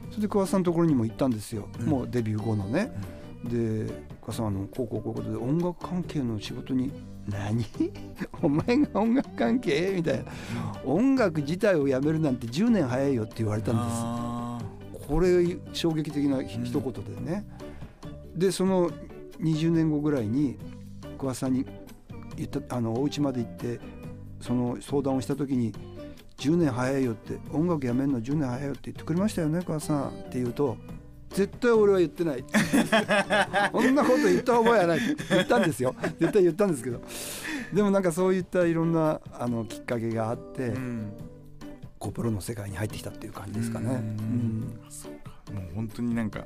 [0.10, 1.86] それで桑田さんのところにも行ったんですよ、うん。
[1.88, 2.92] もうデビュー後のね。
[3.48, 3.86] で
[4.22, 6.92] 桑田さんあのこうこうこういうことで音楽関係の仕事に
[7.28, 7.66] 何？
[8.42, 9.94] お前が音楽関係？
[9.96, 10.32] みたいな。
[10.86, 13.86] 音楽自体をやめるなんて10年早いよって言われたんです。
[14.04, 14.60] あ
[15.08, 17.46] これ衝撃的な一言でね、
[18.36, 18.92] でその
[19.40, 20.58] 20年後ぐらいに
[21.18, 21.66] 桑田さんに
[22.36, 23.80] 言ったあのお家まで行って
[24.42, 25.74] その相談をした時に
[26.38, 30.10] 「10年早いよ」って「音楽やめるの10年早いよ」って言ってくれましたよね桑田さん。
[30.10, 30.78] って言うと
[31.38, 32.44] 「絶対俺は言ってない」
[33.72, 35.00] こんなこと言った覚えはない。
[35.30, 35.94] 言ったんですよ。
[36.20, 37.00] 絶対言ったんですけど。
[37.72, 41.14] でもなんかそういったいろんなあのきっかけがあって、ーうん。
[42.00, 43.86] こうプロの世界に入ってきたっていう感じですかね。
[43.88, 43.94] うん。
[43.94, 45.56] うん。
[45.56, 46.46] もう本当になんか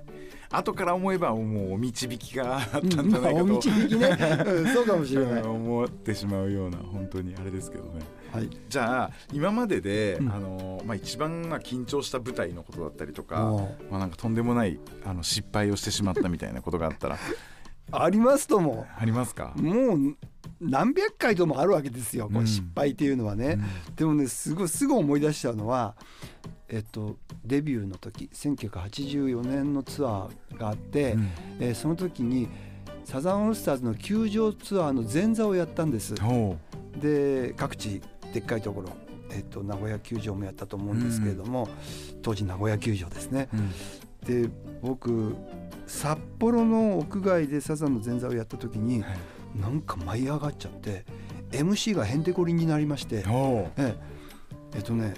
[0.51, 4.73] 後から思えばもうお導きがあったんじゃまあおないかと、導きね、うん。
[4.73, 5.41] そうかもしれない。
[5.41, 10.31] うん思ってしまうような本当にあれですけどねはい、じゃあ今までで、うん。
[10.31, 17.15] あのまあ、一番まあ緊張した舞台のことだったりとか、もまあ、なんかとんでもないあの失敗をしてしまったみたいなことがあったら。
[17.15, 17.17] う
[17.93, 20.15] ありますとも、ありますか、もう
[20.61, 22.43] 何百回ともあるわけですよ、こうん。
[22.43, 23.59] う失敗っていうのはね。
[23.97, 25.95] でもね、すごいすぐ思い出しちゃうのは、
[26.69, 31.29] えっとデビューの時、1984年のツアーがあって、うん。
[31.59, 32.47] えーその時に
[33.03, 36.15] サザンオールスターズの球場ツアーの前座をやったんです。
[36.21, 36.57] ほ
[36.97, 38.01] で各地
[38.33, 38.89] でっかいところ、
[39.31, 41.67] えっと名古屋球場もやったと思うんですけれども、
[42.21, 43.49] 当時名古屋球場ですね。
[43.53, 44.43] う、うん。
[44.45, 44.49] で
[44.81, 45.35] 僕
[45.87, 49.17] 札幌の屋外でサザンの前座をやった時にはい。
[49.59, 51.03] なんか舞い上がっちゃって
[51.51, 53.23] MC がへんてこりんになりましてえ
[53.77, 53.95] え。
[54.75, 55.13] えっとね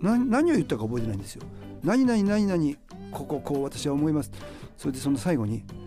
[0.00, 1.42] な何を言ったか覚えてないんですよ。
[1.84, 2.76] 何々何々
[3.12, 4.32] こここう私は思います。
[4.76, 5.62] それでその最後に「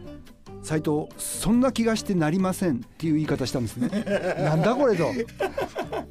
[0.66, 3.90] 斉藤そんな気がしてなりません」っていう言い方したんですね。
[4.44, 5.12] なんだこれと。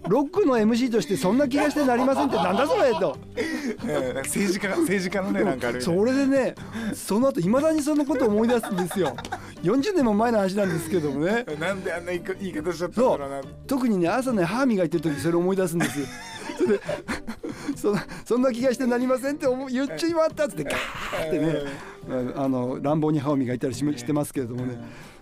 [0.09, 3.17] ロックの MC としてそんな気がしてなりませんってなんだそれと。
[3.37, 6.55] えー政治家政治家のねなんかあるそれでね
[6.95, 9.15] その後いまだにそのことを思い出すんですよ
[9.63, 16.07] 40年も前の話なんですけどもねなんであんな言いか言い方しちゃったんだろうな特にね朝ね歯磨いてる時それ思い出すんですよ
[17.77, 24.79] そそそんな気がしてなりませんって言っちまったっつってガーってねあの乱暴に歯を磨いたりししてますけれどもね。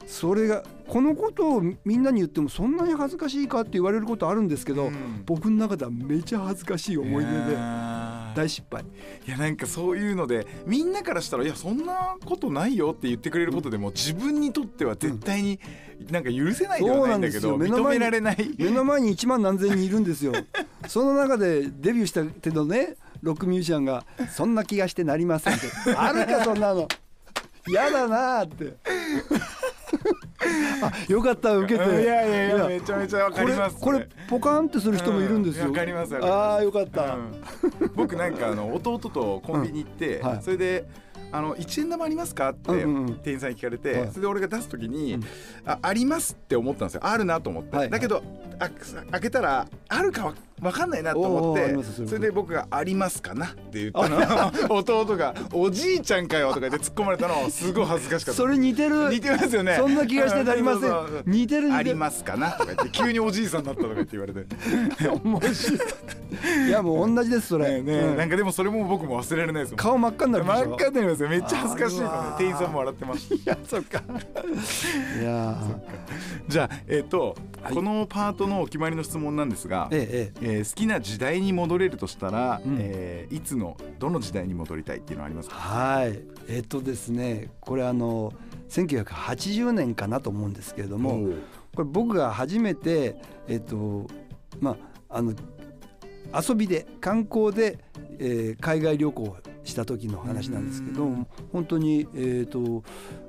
[0.07, 5.23] それがこのことをみんなに言ってもそんなに恥ずかしいかって言われることあるんですけど、うん。
[5.25, 7.39] 僕の中ではめちゃ恥ずかしい思い出で
[8.35, 8.85] 大失敗。
[9.27, 15.61] いやなんかそういうのでみんなからしたらいやそんなことないよって言ってくれることでも自分にとっては絶対に
[16.11, 18.55] なんか許せないではないんだけど、そうなん認前にめられない。
[18.59, 20.33] 目の前に1万何千人いるんですよ。
[20.89, 25.67] その中でデビューしたてのねロックミュージシャンが「そんな気がしてなりません」って。
[25.97, 26.89] あるかそんなの。
[27.69, 28.77] 嫌だなーって
[30.83, 32.03] あよかった受けて。
[32.03, 37.43] いやいやいやめちゃめちゃわかりますこれポカンってする人もいるんですよ、うんわかりますああよかった、うん。
[37.95, 40.85] 僕なんかあの弟とコンビニ行って、それで
[41.31, 44.09] あの1円玉ありますかって店員さんに聞かれて、はい。
[44.09, 45.25] それで俺が出す時に、うん。
[45.65, 47.01] あありますって思ったんですよ。
[47.05, 48.23] あるなと思って、はいだけど
[48.59, 48.69] あ
[49.11, 54.53] 開けたらあるかわ分かんないなと思ってそれで僕が「ありますかな?」って言ったの。
[54.71, 58.41] 弟が「おじいちゃんかよ」とか言って突っ込まれたのすごい恥ずかしかった。
[58.41, 59.11] それ似てる。
[59.11, 59.77] 似てますよね。
[59.77, 60.93] そんな気がしてなりません。
[61.27, 64.47] 似てるありますかなとか言って急におじいさんになったとか言って言われて。
[65.25, 65.81] 面白い。
[66.69, 68.17] いやもう同じですそれ、ねね、うん。
[68.17, 71.29] なんかでもそれも僕も忘れられないです顔真っ赤になる真っ赤になりますよ。
[71.29, 72.01] めっちゃ恥ずかしい
[72.39, 74.03] 店員さんも笑ってましたいやそっか。
[75.21, 75.57] いや
[76.49, 77.75] じゃあえっ、と、はい。
[77.75, 80.57] このパートのお決まりの質問なんですが、ええええ。
[80.59, 82.77] えー好きな時代に戻れるとしたら、うん。
[82.79, 85.55] えーいつのどの時代に戻りたいっていうのはありますか？
[85.57, 86.21] はい。
[86.49, 88.33] えっとですねこれあの
[88.69, 91.29] 1980年かなと思うんですけれども
[91.75, 93.17] これ僕が初めて
[93.49, 94.07] えっと
[94.61, 94.77] ま
[95.09, 95.33] ああの
[96.35, 97.79] 遊びで観光で、
[98.19, 101.27] えー海外旅行をした時の話なんですけどうん。
[101.53, 102.83] 本当にえっと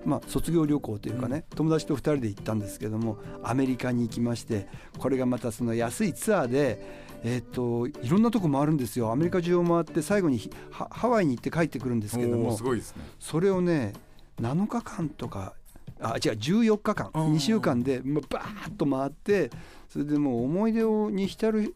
[0.06, 9.12] まあ卒業旅行というかね、友達と2人で行ったんですけどもアメリカに行きましてこれがまたその安いツアーでえっといろんなとこ回るんですよ。
[9.12, 13.04] アメリカ中を回って最後にひハハワイに行って帰ってくるんですけどもすごいですね。
[13.20, 13.94] それをね
[14.42, 15.54] 7日間とか
[16.00, 17.34] あ違う14日間うん。
[17.36, 19.52] 2週間でまバーッと回って
[19.94, 21.76] それでもう思い出をに浸る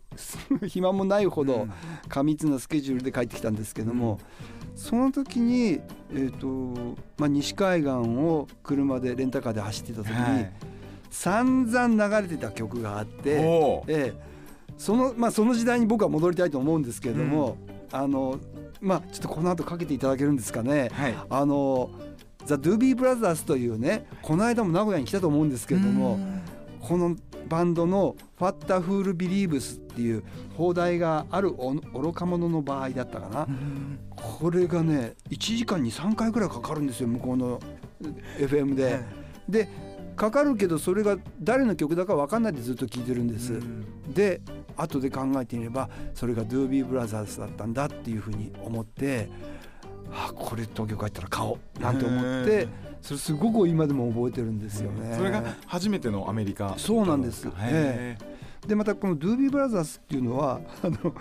[0.65, 1.67] 暇もないほど
[2.09, 4.19] 過密なスケジュールで帰ってきたんですけども、
[4.75, 10.51] その時に、えーとまあ、西海岸を車でレンタカーで走ってた時に、はい。
[11.11, 13.83] 散々流れてた曲があって。
[13.85, 14.13] ええ、
[14.79, 17.57] そのまあその時代に僕は戻りたいと思うんですけれども、
[17.91, 18.39] あの
[18.81, 20.89] まあちょっとこの後かけていただけるんですかね。
[20.91, 21.15] はい。
[21.29, 21.91] あの
[22.47, 26.17] ザ・ドゥービー・ブラザーズというねこの間も名古屋に来たと思うんですけれども
[26.87, 27.17] この
[27.49, 30.23] バンドの「What a Fool Believes」っていう
[30.55, 33.47] 邦題がある愚か者の場合だったかな
[34.15, 37.59] これがね1時間に3回ぐらいかかるんですよ向こうの
[38.37, 39.01] FM で。
[39.49, 39.69] で
[40.15, 43.59] かかるけどそれが誰の曲だか分かんないでずっと聴いてるんです。
[44.13, 44.41] で
[44.77, 49.29] 後で考えてみればそれがドゥービーブラザーズだったんだっていうふうに思って
[50.11, 52.67] あこれ東京帰ったら買おうなんて思ってへ
[53.01, 55.15] それすごく今でも覚えてるんですよね。
[55.15, 57.47] それが初めてのアメリカそうなんです。
[57.59, 58.17] へ
[58.67, 61.13] でまたこのドゥービーブラザーズっていうのは あの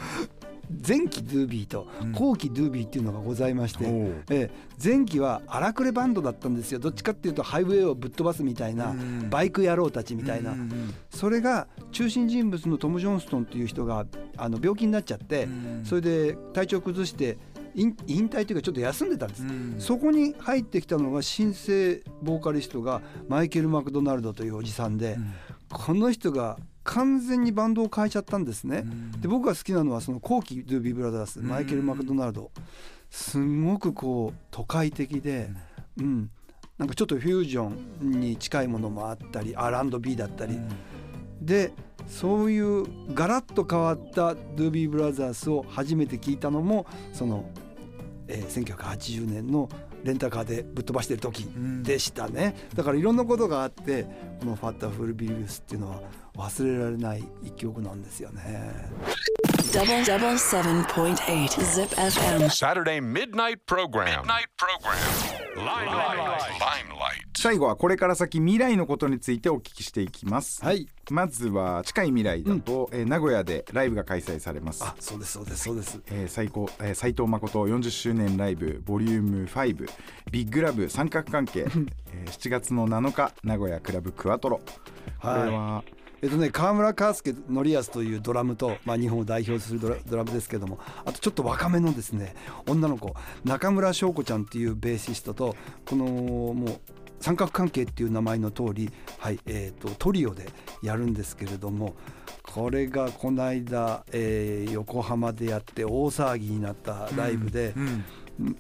[0.87, 2.13] 前期ドゥービーとうん。
[2.13, 4.51] 後期ドゥービーっていうのがございまして、ーおーええ。
[4.83, 6.81] 前期は荒くれバンドだったんですよ。
[6.81, 9.31] どっちかっていうとハイウェイをぶっ飛ばすみたいなうん。
[9.31, 10.53] バイク野郎たちみたいな。
[10.53, 10.95] うんうん。
[11.11, 15.85] それが中心人物のトム・ジョンストンっていう人があの病気になっちゃってうん。
[15.85, 17.39] それで体調崩して
[17.77, 19.43] 引引退というかちょっと休んでたんです。
[19.43, 19.77] うん。
[19.79, 25.19] そこに入ってきたのが新生ボーカリストがマイケル・マクドナルドというおじさんで
[25.69, 28.85] この人が完全にバンドを変えちゃったんですね。
[29.21, 31.49] で僕が好きなのはその後期ドゥービー・ブラザーズうん。
[31.49, 32.51] マイケル・マクドナルド。
[33.11, 35.51] すごくこう都会的で、
[35.99, 36.31] うん、
[36.79, 37.71] なんかちょっとフュージョ
[38.03, 40.59] ンに近いものもあったり R&B だったり、
[41.41, 41.73] で
[42.09, 42.85] そういう
[43.15, 47.49] ガラッと変わったドゥービー・ブラザーズを初めて聞いたのもその、
[48.29, 49.69] えー、1980年の
[50.05, 51.49] レンタカーでぶっ飛ばしてる時
[51.83, 54.05] でしたね、だからいろんなことがあって
[54.41, 56.01] この「ファッタフルビリウス」っていうのは
[56.37, 58.91] 忘れられない一曲なんですよね。
[62.51, 63.59] Saturday Midnight
[65.57, 67.26] Limelight.
[67.39, 70.89] 最後はこれから先未来のことについてお聞きしていきます、はい。
[71.11, 74.83] まずは近い未来だと、えー名古屋でライブが開催されます。
[74.83, 76.01] あそうですそうですそうです。
[76.07, 79.89] えー、最高、えー、斉藤誠40周年ライブボリューム5
[80.31, 84.61] ビッグラブ三角関係、えー、7月の7日名古屋クラブクワトロ。
[85.21, 85.85] これは、
[86.23, 92.35] えっとね、川村康介則康というドラムと、まあ、日本を代表するドラドラムですけどもあとちょっと若めのですね
[92.67, 96.81] 女の子中村翔子ちゃんっていうベーシストとこのもう
[97.21, 100.47] 三角関係っていう名前の通り、はいえー、とトリオで
[100.83, 101.95] やるんですけれども
[102.43, 108.05] これがこの間、えー横浜でやって大騒ぎになったライブで、うん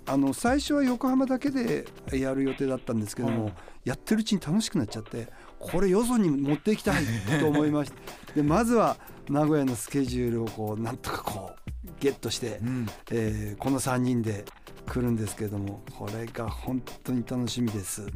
[0.06, 3.52] あの最初は横浜だけでやる予定だったんですけども、うん
[3.86, 5.28] やってるうちに楽しくなっちゃって
[5.60, 7.04] これよそに持っていきたい
[7.40, 7.98] と思いまして
[8.34, 8.96] でまずは
[9.30, 11.65] 名古屋のスケジュールをこうなんとかこう
[12.00, 12.86] ゲットして、うん。
[13.10, 14.44] えーこの3人で
[14.86, 18.06] 来るんですけれどもこれが本当に楽しみです。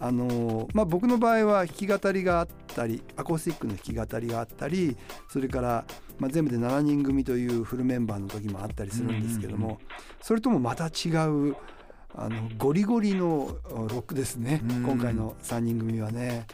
[0.00, 4.96] あのーまあ、僕の場合は弾き語りがあったりアコースティックの弾き語りがあったり
[5.28, 5.84] それから、
[6.18, 9.78] まあ、全部で7人組というフルメンバーの時もあったりするんですけども、
[10.20, 11.56] それともまた違う
[12.14, 14.84] あのゴリゴリのロックですね、うん。
[14.84, 16.46] 今回の3人組はね。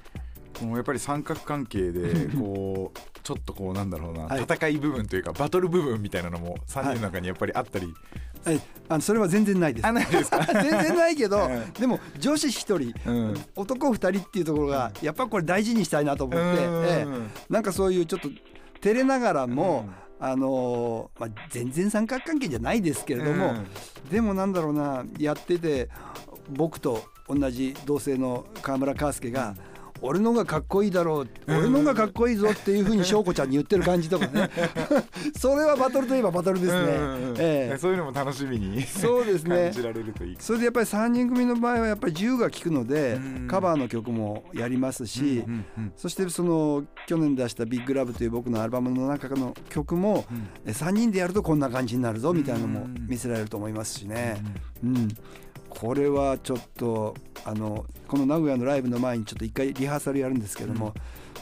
[0.59, 4.43] このやっぱり三角関係で こうちょっとこうなんだろうな、はい。
[4.43, 7.93] 戦い部分というかバトル部分みたいなのも3人の中にやっぱりあったり、
[8.45, 10.13] はい、あのそれは全然ないです。
[10.13, 13.45] ですか、 全然ないけど、う んでも女子一人うん。
[13.57, 16.85] 男二人っていうところがやっぱこれ大事にしたいなと思って、うん。
[16.85, 17.53] ええ。
[17.53, 18.29] なんかそういうちょっと
[18.81, 19.89] 照れながらも、
[20.21, 23.67] あのーまあ、全然三角関係じゃないですけれども、うん。
[24.11, 25.89] でもなんだろうなやってて
[26.51, 29.55] 僕と同じ同性の河村康介が、
[30.07, 34.51] 俺のがかっこいいだろう、俺のがかっこいいぞっていうふうに翔子ちゃんに言ってる感じとかね。
[35.39, 37.37] それはバトルといえばバトルですね、うんうんうん。
[37.39, 37.79] ええ。
[37.79, 39.71] そういうのも楽しみにそうですね。
[39.71, 40.37] 感じられるといい。
[40.39, 43.49] それでやっぱり3人組の場合はやっぱり自由が利くのでうん。
[43.49, 50.49] カバーの曲もやりますし、うんうんそしてその去年出した「ビッグラブという僕のアルバムの中の曲もうん。
[50.67, 54.37] え3人でやるとこんな感じになるぞみたいなのもうん見せられると思いますしね。
[54.83, 55.09] うん
[55.79, 57.15] これはちょっと
[57.45, 60.95] あのこの名古屋のライブの前にちょっと一回リハーサルやるんですけども、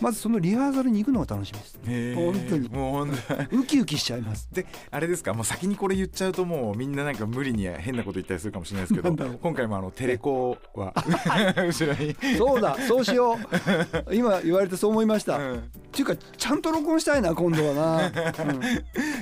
[0.03, 2.15] まずそのリハーサルに行くのが楽しみです。
[2.17, 2.69] 本当に。
[2.69, 3.11] もう本
[3.51, 3.57] 当。
[3.57, 4.49] ウキウキしちゃいます。
[4.53, 5.33] であれですか？
[5.33, 10.93] もう先にこれ言っちゃうともうみんななんか無理に変なこと言ったりするかもしれないですけど今回もあのテレコは。
[11.57, 13.39] 後ろに、そうだそうしよう。
[14.15, 15.37] 今言われてそう思いました。
[15.39, 15.63] っうん。
[15.93, 18.13] ていうかちゃんと録音したいな今度はな、うん。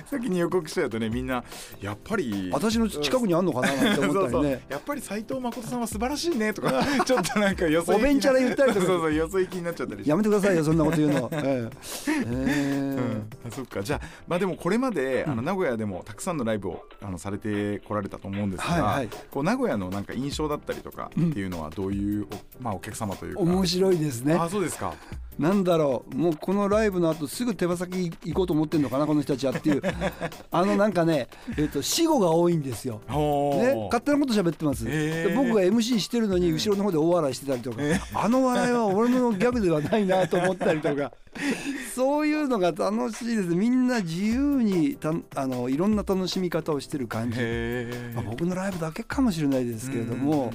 [0.06, 1.44] 先に予告しちゃうとねみんな
[1.82, 2.48] やっぱり。
[2.52, 4.62] 私の近くにあんのかななんて思ったりね。
[4.70, 8.86] やっぱり斉藤誠さんは素晴らしいねとか ちょっとなんかよそおべんちゃら言ったりとか。
[8.86, 10.10] そうそうよそ行きになっちゃったりして。
[10.10, 11.28] やめてくださいよそんなこと言うの。
[11.34, 11.70] ええ。
[12.06, 13.28] ええうん。
[13.46, 13.82] あそっか。
[13.82, 19.08] じゃあまあでもこれまで、あの名古屋でもたくさんのライブをあのされてこられたと思うんですが、はいはい。
[19.30, 22.26] こう名古屋のなんか印象だったりとかっていうのはどういう、
[22.60, 23.40] おまあ、お客様というか。
[23.40, 24.34] 面白いですね。
[24.34, 24.94] あそうですか
[25.40, 29.80] なんだろうもうこのライブの後すぐ手羽先行こうと思ってんのかなこの人たちはっていう
[30.52, 33.00] あのなんかね、えっと死後が多いんですよ。
[33.08, 37.78] ね、勝手なこと喋ってます、へーで僕が MC してるのに後ろの方で大笑いしてたりとか、
[38.14, 41.10] あの笑いは俺のギャグではないなと思ったりとか
[41.94, 43.48] そういうのが楽しいです。
[43.54, 50.52] みんな自由にたあのいろんな楽しみ方をしてる感じ、へまあ、僕のライブだけかもしれないですけれども、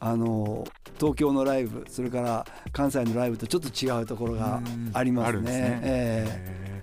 [0.00, 0.66] あの
[0.98, 4.60] 東京のライブそれから関西のライブとちょっと違うところが
[4.92, 6.82] ありますね。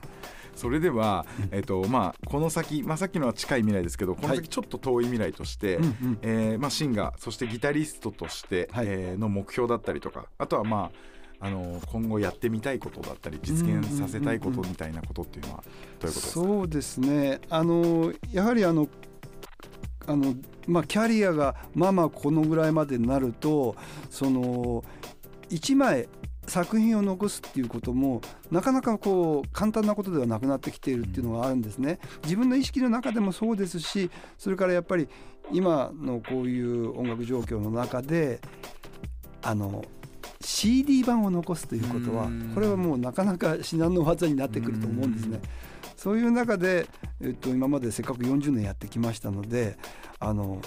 [0.55, 5.80] それでは、えっとまあ、この先、まあ、さっきのは近い未来ですけどこのはい先ちょっと遠い未来として、
[6.22, 8.86] えーまあ、シンガーそしてギタリストとして、はい。
[8.88, 10.91] えーの目標だったりとかあとは、ま
[11.39, 15.64] あ、あの今後やってみたいことだったり実現させたいことみたいなことっていうのは
[15.99, 16.34] どういうことですか？
[16.34, 17.39] そうですね。
[17.49, 18.88] あのやはりあの
[20.07, 20.35] あの、
[20.67, 23.75] まあ、キャリアがまあまあこのぐらいまでになると
[24.09, 24.83] その
[25.49, 26.07] 1枚
[26.47, 31.99] 作品を残すっていうこともなかなかこう簡単なことではなくなってきているっていうのがあるんですね。
[32.23, 35.07] 自分の意識の中でもそうですしそれからやっぱり
[35.51, 38.41] 今のこういう音楽状況の中で
[39.41, 39.85] あの
[40.41, 45.39] CD 版を残すということはうんこれはもうなかなか至難の技になってくると思うんですね。
[46.01, 46.87] そういう中で、
[47.21, 49.77] えっと、今までせっかく40年やってきましたので
[50.19, 50.59] あの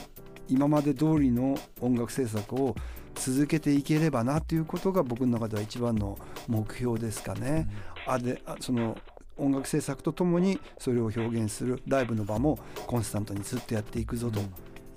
[0.48, 2.76] 今まで通りの音楽制作を
[3.16, 6.16] 続けていければなということが僕の中では一番の
[6.46, 7.68] 目標ですかね。
[8.06, 8.96] あであその
[9.36, 14.40] 音楽制作とともにそれを表現するライブの場もコンスタントにずっとやっていくぞと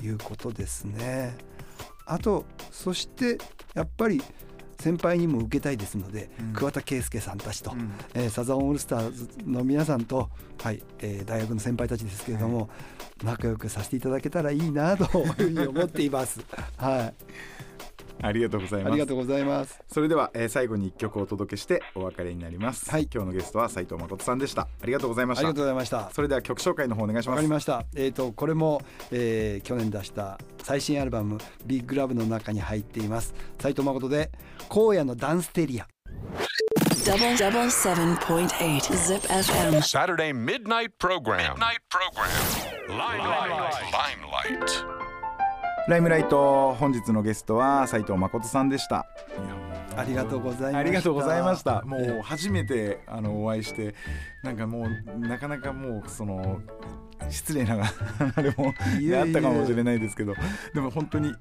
[0.05, 1.35] いうことですね。
[2.05, 3.39] あとそして
[3.73, 4.21] やっぱり
[4.79, 6.53] 先輩にも受けたいですので、うん。
[6.53, 7.91] 桑田佳祐さんたちと、うん。
[8.13, 10.29] えーサザンオールスターズの皆さんと、
[10.61, 12.69] はいえー大学の先輩たちですけれども、
[13.23, 16.39] 仲良くさせていただけたらいいなというふうに思っています。
[16.77, 17.13] はい、
[18.21, 19.79] ありがとうございますありがとうございます。
[19.87, 26.09] それでは、えー最後に一曲お届けしてお別れになります、はい今日のゲストは斉藤誠さんでしたありがとうございましたありがとうございました。
[26.13, 27.85] それでは曲紹介の方お願いしわますかりました。
[27.95, 33.33] えっ、とこれも、えー去年出した最新アルバムビッグラブの中に入っています。
[33.59, 34.31] 斉藤誠で
[34.69, 35.87] 荒野のダンステリア。
[37.05, 39.81] Double double seven point eight zip FM.
[39.81, 41.55] Saturday midnight program.
[41.55, 42.29] Midnight program.
[42.89, 43.75] Limelight.
[43.93, 45.06] Limelight.
[45.87, 49.07] ライムライト本日のゲストは斉藤誠さんでした
[49.95, 50.77] ありがとうございました。
[50.79, 51.81] ありがとうございました。
[51.83, 53.95] もえう初めてあのお会いして、
[54.43, 56.61] なんかもうなかなかもうその
[57.29, 57.81] 失礼な
[58.35, 60.35] あれもあったかもしれないですけど、
[60.75, 61.33] でも本当に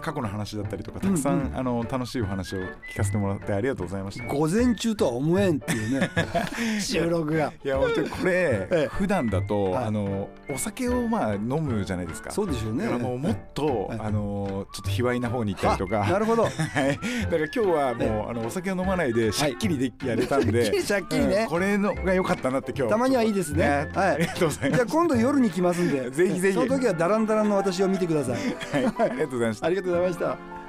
[0.00, 2.58] 過去の話だったりとかたくさん、うんうんあの楽しいお話を
[2.92, 4.24] 聞かせてもらってありがとうございました。
[4.26, 6.10] 午前中とは思えんっていうね
[6.80, 7.52] 収録が。
[7.64, 12.30] いや本当にこれ、 ええ普段だと、はいあのお酒をまあ飲むじゃないですか。
[12.30, 12.84] そうでしょうね。
[12.84, 16.04] だからもうもっと、はいあのちょっと卑猥な方に行ったりとか。
[16.04, 16.44] あなるほど。
[16.48, 26.10] はい、だから今日はもう、あのお酒を飲まないでしゃっきりでやれたんで、しゃっきりしゃっきりねうんこれのが良かったなって今日たまにはいいですねはいありがとうございますじゃあ今度夜に来ますんで。
[26.10, 28.34] ぜひぜひその時はダランダランの私を見てください。
[28.34, 30.59] はい、ありがとうございましたありがとうございました。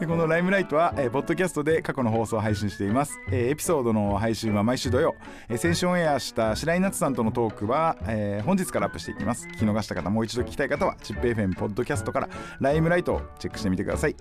[0.00, 5.16] でこのライムライトは、えーポッドキャストで過去の放送を配信しています、えーエピソードの配信は毎週土曜、
[5.48, 12.28] えー先週オンエアした白井夏さんとのトークは、えー本日からアップしていきます聞き逃した方もう一度聞きたい方はチップ FM ポッドキャストから
[12.60, 14.14] ライムライトをチェックしてみてください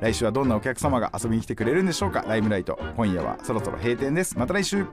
[0.00, 2.22] 来週はどんなお客様が遊びに来てくれるんでしょうか？
[2.28, 4.86] ライムライト今夜はそろそろ閉店ですまた来週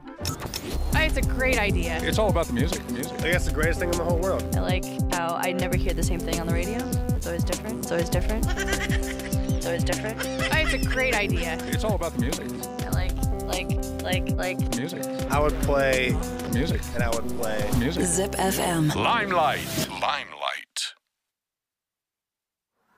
[0.93, 1.97] Oh, It's a great idea.
[2.03, 2.85] It's all about the music.
[2.87, 3.13] The music.
[3.25, 4.43] I guess the greatest thing in the whole world.
[4.55, 6.77] I like how I never hear the same thing on the radio.
[7.15, 7.79] It's always different.
[7.79, 8.45] It's always different.
[9.61, 10.17] It's always different.
[10.19, 11.55] Oh, It's a great idea.
[11.67, 12.47] It's all about the music.
[12.83, 13.11] I like,
[13.43, 14.75] like, like, like.
[14.75, 15.03] Music.
[15.29, 16.17] I would play
[16.51, 16.81] music.
[16.95, 17.69] and I would play.
[17.77, 18.03] Music.
[18.05, 18.95] Zip FM.
[18.95, 19.87] Limelight.
[19.87, 20.93] Limelight.